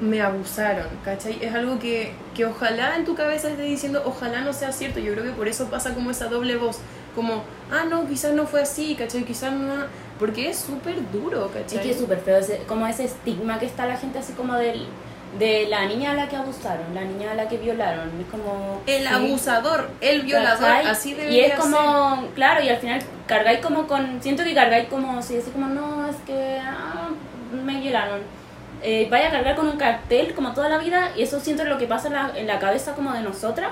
[0.01, 1.39] me abusaron ¿cachai?
[1.41, 5.13] es algo que, que ojalá en tu cabeza estés diciendo ojalá no sea cierto yo
[5.13, 6.79] creo que por eso pasa como esa doble voz
[7.15, 9.25] como ah no quizás no fue así ¿cachai?
[9.25, 9.75] quizás no
[10.19, 11.79] porque es súper duro ¿cachai?
[11.79, 14.87] Es que es súper feo, como ese estigma que está la gente así como del,
[15.39, 18.81] de la niña a la que abusaron, la niña a la que violaron, es como...
[18.87, 19.09] el sí.
[19.13, 20.87] abusador el violador ¿Cachai?
[20.87, 25.21] así Y es como, claro, y al final cargáis como con, siento que cargáis como,
[25.23, 27.11] si así como, no, es que ah,
[27.53, 28.21] me violaron.
[28.83, 31.79] Eh, vaya a cargar con un cartel como toda la vida y eso siento lo
[31.79, 33.71] que pasa en la, en la cabeza como de nosotras,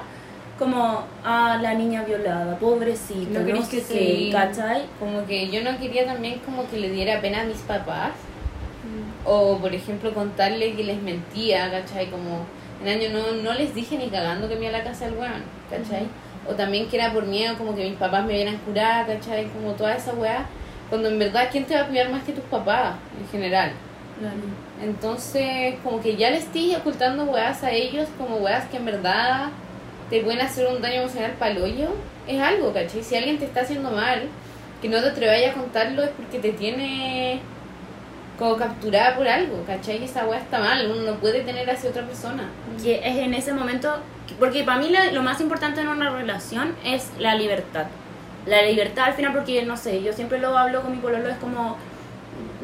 [0.59, 4.31] como, ah, la niña violada, pobrecita, No no, sé que qué, sí.
[4.33, 4.85] ¿cachai?
[4.99, 8.11] Como que yo no quería también como que le diera pena a mis papás.
[9.25, 12.11] O por ejemplo contarle que les mentía, ¿cachai?
[12.11, 12.47] Como
[12.83, 15.15] en año no, no les dije ni cagando que me iba a la casa del
[15.15, 16.07] weón, ¿cachai?
[16.49, 19.47] O también que era por miedo como que mis papás me vieran curar, ¿cachai?
[19.49, 20.47] Como toda esa weá.
[20.91, 23.73] Cuando en verdad, ¿quién te va a cuidar más que tus papás en general?
[24.83, 29.49] Entonces, como que ya le estoy ocultando weas a ellos, como weas que en verdad
[30.11, 31.89] te pueden hacer un daño emocional para el hoyo,
[32.29, 33.03] es algo, ¿cachai?
[33.03, 34.29] Si alguien te está haciendo mal,
[34.83, 37.41] que no te atreváis a contarlo es porque te tiene
[38.39, 40.01] como capturada por algo, ¿cachai?
[40.01, 42.45] Y esa weá está mal, uno no puede tener hacia otra persona.
[42.83, 43.89] que es en ese momento,
[44.41, 47.87] porque para mí la- lo más importante en una relación es la libertad.
[48.47, 51.37] La libertad al final, porque no sé, yo siempre lo hablo con mi pololo, es
[51.39, 51.77] como,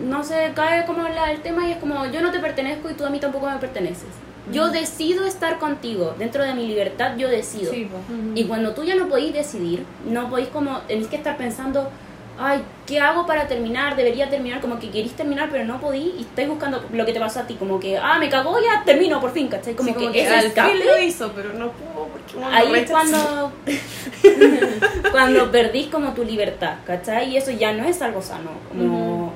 [0.05, 2.95] no sé, cae como la, el tema y es como, yo no te pertenezco y
[2.95, 4.09] tú a mí tampoco me perteneces.
[4.53, 7.71] Yo decido estar contigo, dentro de mi libertad yo decido.
[7.73, 7.99] Sí, po.
[8.35, 11.89] Y cuando tú ya no podéis decidir, no podéis como, tenéis que estar pensando,
[12.41, 13.97] ay, ¿qué hago para terminar?
[13.97, 17.21] Debería terminar, como que queréis terminar, pero no podéis y estáis buscando lo que te
[17.21, 19.75] pasó a ti, como que, ah, me cagó, ya termino por fin, ¿cachai?
[19.75, 22.75] Como, Sí, como que, que al escape, fin lo hizo, pero no pudo porque ahí
[22.75, 23.53] es cuando,
[25.13, 27.31] cuando perdís como tu libertad, ¿cachai?
[27.31, 29.35] Y eso ya no es algo sano, como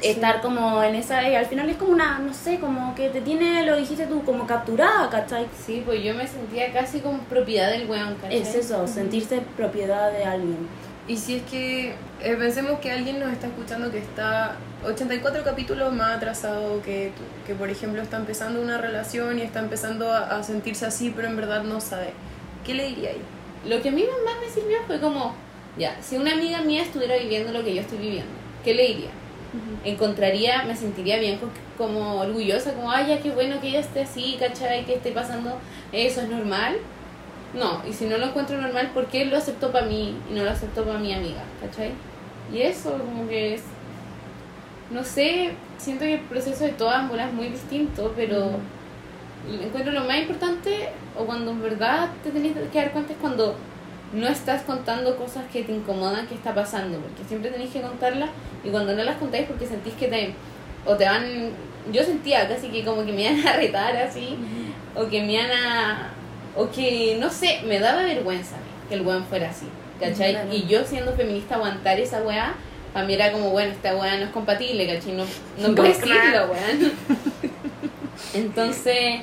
[0.00, 3.20] estar como en esa, y al final es como una, no sé, como que te
[3.20, 5.46] tiene, lo dijiste tú, como capturada, ¿cachai?
[5.66, 8.38] Sí, pues yo me sentía casi como propiedad del weón, ¿cachai?
[8.38, 10.68] Es eso, sentirse propiedad de alguien.
[11.06, 11.90] Y si es que
[12.22, 17.22] eh, pensemos que alguien nos está escuchando que está 84 capítulos más atrasado que tú,
[17.46, 21.28] que por ejemplo está empezando una relación y está empezando a, a sentirse así, pero
[21.28, 22.14] en verdad no sabe.
[22.64, 23.20] ¿Qué le diría ahí?
[23.68, 25.34] Lo que a mí más me sirvió fue como,
[25.76, 28.32] ya, si una amiga mía estuviera viviendo lo que yo estoy viviendo,
[28.64, 29.10] ¿qué le diría?
[29.84, 34.02] Encontraría, me sentiría bien co- como orgullosa, como, ay, ya qué bueno que ella esté
[34.02, 34.84] así, ¿cachai?
[34.86, 35.58] Que esté pasando
[35.92, 36.76] eso, ¿es normal?
[37.54, 40.42] No, y si no lo encuentro normal, ¿por qué lo aceptó para mí y no
[40.42, 41.42] lo aceptó para mi amiga?
[41.60, 41.92] ¿cachai?
[42.52, 43.62] Y eso, como que es.
[44.90, 48.50] No sé, siento que el proceso de todas bolas es muy distinto, pero
[49.48, 53.56] encuentro lo más importante, o cuando en verdad te tenés que dar cuenta, es cuando
[54.12, 58.30] no estás contando cosas que te incomodan que está pasando, porque siempre tenéis que contarlas
[58.62, 60.34] y cuando no las contáis porque sentís que te
[60.86, 61.50] o te van
[61.92, 64.36] yo sentía casi que como que me iban a retar así
[64.94, 66.10] o que me iban a
[66.56, 68.56] o que no sé, me daba vergüenza
[68.88, 69.66] que el weón fuera así,
[70.00, 70.32] ¿cachai?
[70.32, 70.52] Claro.
[70.52, 72.54] Y yo siendo feminista aguantar esa weá
[72.94, 75.12] para mí era como, bueno, esta weá no es compatible, ¿cachai?
[75.12, 75.24] No,
[75.58, 76.92] no puedes decirlo, weón.
[78.34, 79.20] Entonces,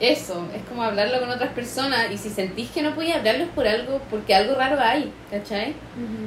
[0.00, 3.50] eso, es como hablarlo con otras personas y si sentís que no podías hablarlo es
[3.50, 5.74] por algo, porque algo raro hay, ¿cachai?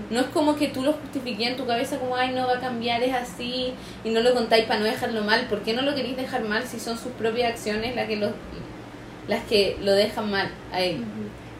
[0.09, 2.59] No es como que tú lo justifiques en tu cabeza como, ay, no va a
[2.59, 3.73] cambiar, es así,
[4.05, 5.47] y no lo contáis para no dejarlo mal.
[5.47, 8.27] ¿Por qué no lo queréis dejar mal si son sus propias acciones las que lo,
[9.27, 11.03] las que lo dejan mal a él?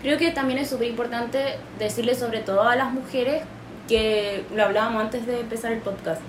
[0.02, 3.44] Creo que también es súper importante decirle sobre todo a las mujeres
[3.88, 6.22] que lo hablábamos antes de empezar el podcast.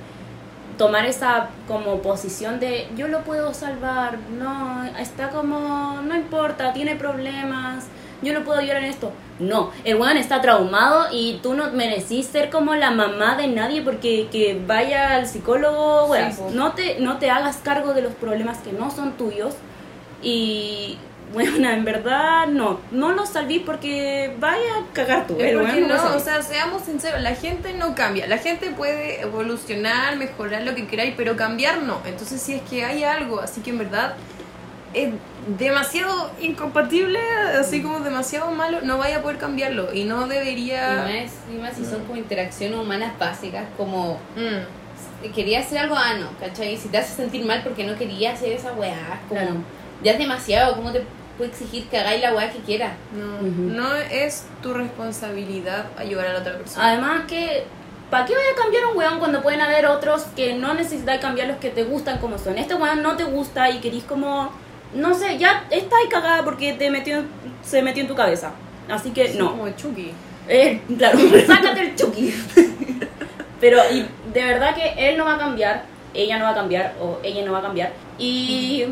[0.78, 6.96] Tomar esa como posición de yo lo puedo salvar, no, está como, no importa, tiene
[6.96, 7.86] problemas,
[8.22, 9.12] yo lo puedo ayudar en esto.
[9.38, 13.82] No, el weón está traumado y tú no merecís ser como la mamá de nadie
[13.82, 18.14] porque que vaya al psicólogo, weón, Sí, no te, no te hagas cargo de los
[18.14, 19.54] problemas que no son tuyos
[20.22, 20.98] y
[21.34, 25.36] bueno, en verdad no, no los salví porque vaya a cagar tú.
[25.38, 28.26] Lo no, o sea, seamos sinceros, la gente no cambia.
[28.26, 32.00] La gente puede evolucionar, mejorar lo que queráis, pero cambiar no.
[32.06, 34.14] Entonces, si es que hay algo, así que en verdad
[34.94, 35.10] es
[35.58, 37.18] demasiado incompatible,
[37.60, 39.92] así como demasiado malo, no vaya a poder cambiarlo.
[39.92, 41.04] Y no Y debería.
[41.04, 45.32] más, y más si son como interacciones humanas básicas, como Mm.
[45.34, 46.76] quería hacer algo, ah, no, ¿cachai?
[46.76, 49.56] Si te hace sentir mal porque no quería hacer esa weá, como Claro.
[50.02, 51.02] ya es demasiado, ¿cómo te
[51.36, 52.92] puedo exigir que hagáis la weá que quieras?
[53.12, 53.62] No, Ujú.
[53.62, 56.86] no es tu responsabilidad ayudar a la otra persona.
[56.88, 57.64] Además que,
[58.10, 61.48] ¿para qué vaya a cambiar un weón cuando pueden haber otros que no necesitáis cambiar
[61.48, 62.58] los que te gustan como son?
[62.58, 64.52] Este weón no te gusta y querís como,
[64.94, 67.22] no sé, ya está ahí cagada porque te metió,
[67.62, 68.52] se metió en tu cabeza.
[68.88, 69.50] Así que Sí, no.
[69.52, 70.12] Como Chucky.
[70.48, 72.34] Eh, claro, sácate el chuki.
[73.60, 76.94] Pero y de verdad que él no va a cambiar, ella no va a cambiar
[77.00, 77.92] o ella no va a cambiar.
[78.18, 78.84] Y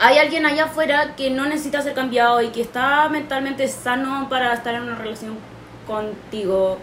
[0.00, 4.52] hay alguien allá afuera que no necesita ser cambiado y que está mentalmente sano para
[4.54, 5.36] estar en una relación
[5.86, 6.78] contigo.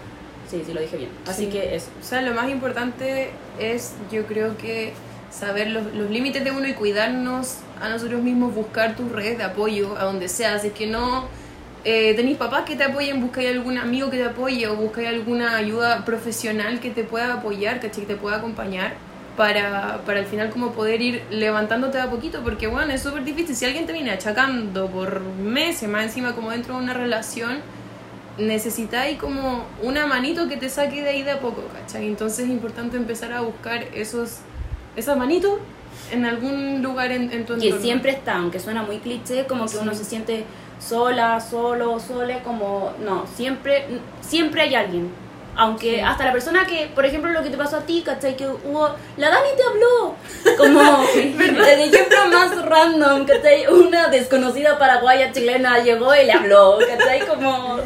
[0.49, 1.09] Sí, sí, lo dije bien.
[1.28, 1.51] Así Sí.
[1.51, 1.88] que eso.
[1.99, 4.93] O sea, lo más importante es, yo creo que
[5.30, 9.43] saber los, los límites de uno y cuidarnos a nosotros mismos, buscar tus redes de
[9.43, 10.57] apoyo a donde sea.
[10.59, 11.26] Si es que no
[11.84, 15.55] eh, tenéis papás que te apoyen, buscáis algún amigo que te apoye o buscáis alguna
[15.57, 18.93] ayuda profesional que te pueda apoyar, que te pueda acompañar.
[19.38, 23.23] Para, para al final como poder ir levantándote de a poquito, porque bueno, es súper
[23.23, 23.55] difícil.
[23.55, 27.59] Si alguien te viene achacando por meses, más encima como dentro de una relación,
[28.38, 32.07] necesitáis como una manito que te saque de ahí de a poco, ¿cachai?
[32.07, 34.39] Entonces es importante empezar a buscar esos
[34.95, 35.59] esas manitos
[36.11, 37.81] en algún lugar en, en tu Que entorno.
[37.83, 39.77] siempre está, aunque suena muy cliché, como que Sí.
[39.81, 40.43] uno se siente
[40.79, 43.85] sola, solo, sole, como no, siempre
[44.21, 45.09] siempre hay alguien.
[45.60, 48.38] Aunque hasta la persona que, por ejemplo, lo que te pasó a ti, ¿cachai?
[48.38, 50.16] Que hubo, la Dani te habló,
[50.58, 53.66] como el ejemplo más random, ¿cachai?
[53.68, 57.26] Una desconocida paraguaya chilena llegó y le habló, ¿cachai?
[57.26, 57.78] Como,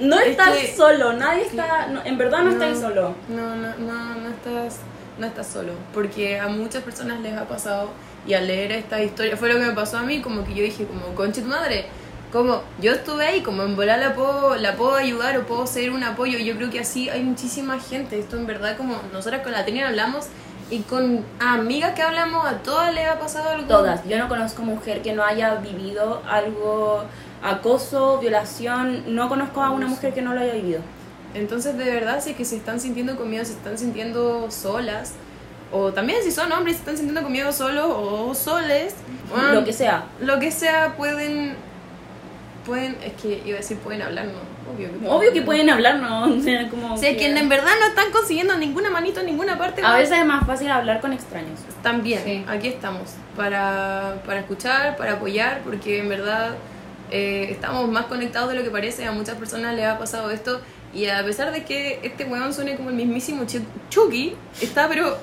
[0.00, 3.14] no Es estás que- solo, nadie está, no, en verdad no, estás solo.
[3.28, 4.78] No, no, no, no estás
[5.18, 7.88] no estás solo, porque a muchas personas les ha pasado
[8.26, 10.62] y al leer esta historia, fue lo que me pasó a mí, como que yo
[10.62, 11.86] dije, como, conche tu madre,
[12.32, 15.90] como yo estuve ahí, como en volar la puedo, la puedo ayudar o puedo ser
[15.90, 19.52] un apoyo, yo creo que así hay muchísima gente, esto en verdad como nosotras con
[19.52, 20.26] la Trina hablamos
[20.70, 23.68] y con amigas que hablamos, a todas les ha pasado algo.
[23.68, 24.06] Todas.
[24.08, 27.04] Yo no conozco mujer que no haya vivido algo,
[27.42, 29.14] acoso, violación.
[29.14, 30.80] No conozco a una mujer que no lo haya vivido.
[31.34, 35.12] Entonces, de verdad, si es que se están sintiendo con miedo, se están sintiendo solas,
[35.70, 38.94] o también si son hombres, se están sintiendo con miedo solos o soles,
[39.30, 40.04] bueno, Lo que sea.
[40.20, 41.56] lo que sea, pueden,
[42.66, 45.96] pueden, es que iba a decir pueden hablar, no, obvio que Obvio que pueden hablar,
[46.00, 46.24] ¿no?
[46.36, 49.56] O sea, como Si es que en verdad no están consiguiendo ninguna manito en ninguna
[49.56, 51.60] parte, A veces es más fácil hablar con extraños.
[51.82, 52.44] También, Sí.
[52.48, 56.56] aquí estamos, para, para escuchar, para apoyar, porque en verdad
[57.10, 60.60] eh, estamos más conectados de lo que parece, a muchas personas les ha pasado esto,
[60.92, 65.16] y a pesar de que este weón suene como el mismísimo Chu- Chucky, está pero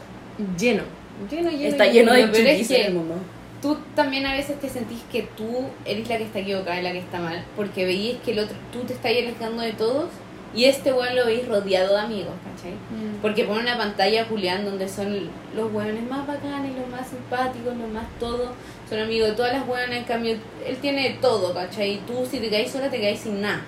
[0.57, 0.83] lleno,
[1.29, 1.63] lleno, lleno.
[1.63, 3.15] Está lleno de Lo peor es que- en el mundo.
[3.63, 6.91] Tú también a veces te sentís que tú eres la que está equivocada y la
[6.91, 10.09] que está mal, porque veís que el otro, tú te estás alejando de todos
[10.53, 12.73] y este weón lo veis rodeado de amigos, ¿cachai?
[12.73, 13.21] Mm.
[13.21, 17.89] Porque pone una pantalla Julián donde son los weones más bacanes, los más simpáticos, los
[17.89, 18.51] más todo,
[18.89, 20.35] son amigos de todas las weonas, en cambio
[20.67, 21.93] él tiene todo, ¿cachai?
[21.93, 23.61] Y tú si te caes sola te caes sin nada,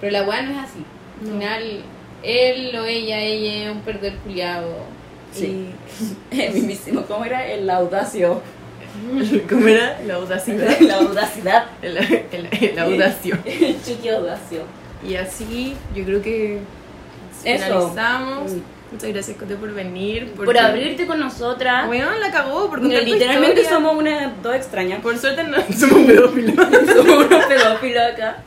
[0.00, 0.84] pero la weá no es así.
[1.20, 1.32] Al No.
[1.34, 1.62] final,
[2.22, 4.68] él o ella, ella es un perder culiado.
[5.32, 5.66] Sí.
[6.30, 7.46] El mismísimo, ¿cómo era?
[7.46, 8.40] El audacio.
[9.48, 10.00] ¿Cómo era?
[10.06, 10.80] La audacidad.
[10.80, 11.66] La audacidad.
[11.82, 13.38] El, el, el audacio.
[13.86, 14.62] Chucky audacio.
[15.06, 16.58] Y así, yo creo que
[17.44, 17.64] Eso.
[17.64, 18.52] finalizamos.
[18.52, 18.60] Mm.
[18.92, 20.32] Muchas gracias, Cote, por venir.
[20.32, 21.86] Por abrirte con nosotras.
[21.86, 23.70] Bueno, la cagó por contar tu Literalmente historia.
[23.78, 25.00] somos una dos extrañas.
[25.00, 26.56] Por suerte no somos pedófilos.
[26.56, 28.38] somos unos pedófilos acá.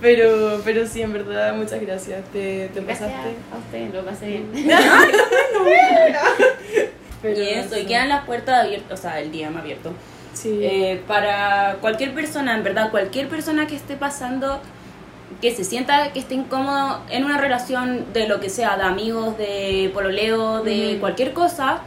[0.00, 2.24] Pero, pero sí, en verdad, muchas gracias.
[2.32, 3.34] Te, te Gracias pasaste.
[3.52, 4.50] a usted, lo pasé bien.
[7.22, 9.92] Pero y eso, y quedan las puertas abiertas, o sea, el DM abierto.
[10.32, 10.60] Sí.
[10.62, 14.60] Eh, para cualquier persona, en verdad, cualquier persona que esté pasando,
[15.40, 19.36] que se sienta que esté incómodo en una relación de lo que sea, de amigos,
[19.38, 21.80] de pololeo, de cualquier cosa,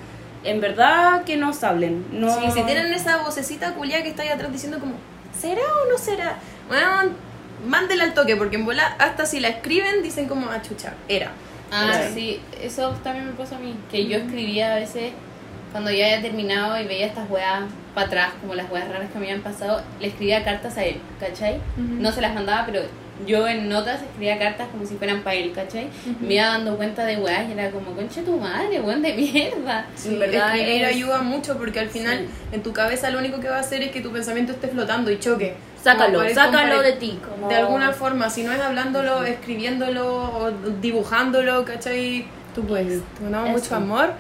[0.44, 2.06] en verdad que nos hablen.
[2.12, 4.96] No, Sí, si tienen esa vocecita culia que está ahí atrás diciendo como,
[5.38, 6.38] ¿será o no será?
[6.68, 7.14] Bueno,
[7.66, 11.32] mándela al toque, porque en bola, hasta si la escriben, dicen como, ah, chucha, era.
[11.74, 13.76] Ah, sí, eso también me pasó a mí.
[13.92, 15.12] Que yo escribía a veces,
[15.72, 17.64] cuando ya había terminado y veía estas weas
[17.96, 20.98] para atrás, como las weas raras que me habían pasado, le escribía cartas a él,
[21.20, 21.60] ¿cachai?
[21.78, 22.82] No se las mandaba, pero
[23.28, 25.88] yo en notas escribía cartas como si fueran para él, ¿cachai?
[26.20, 29.86] Me iba dando cuenta de weas y era como, concha tu madre, weón de mierda.
[30.06, 32.26] en verdad escribir es- ayuda mucho porque al final Sí.
[32.56, 35.12] en tu cabeza lo único que va a hacer es que tu pensamiento esté flotando
[35.12, 35.54] y choque.
[35.84, 37.20] Sácalo, sácalo de ti.
[37.28, 37.50] Como...
[37.50, 42.26] De alguna forma, si no es hablándolo, escribiéndolo o dibujándolo, ¿cachai?
[42.56, 44.14] Tú puedes, te mandamos mucho amor.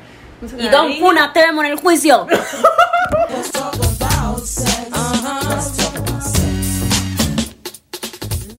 [0.57, 2.27] Y Don Puna, te vemos en el juicio.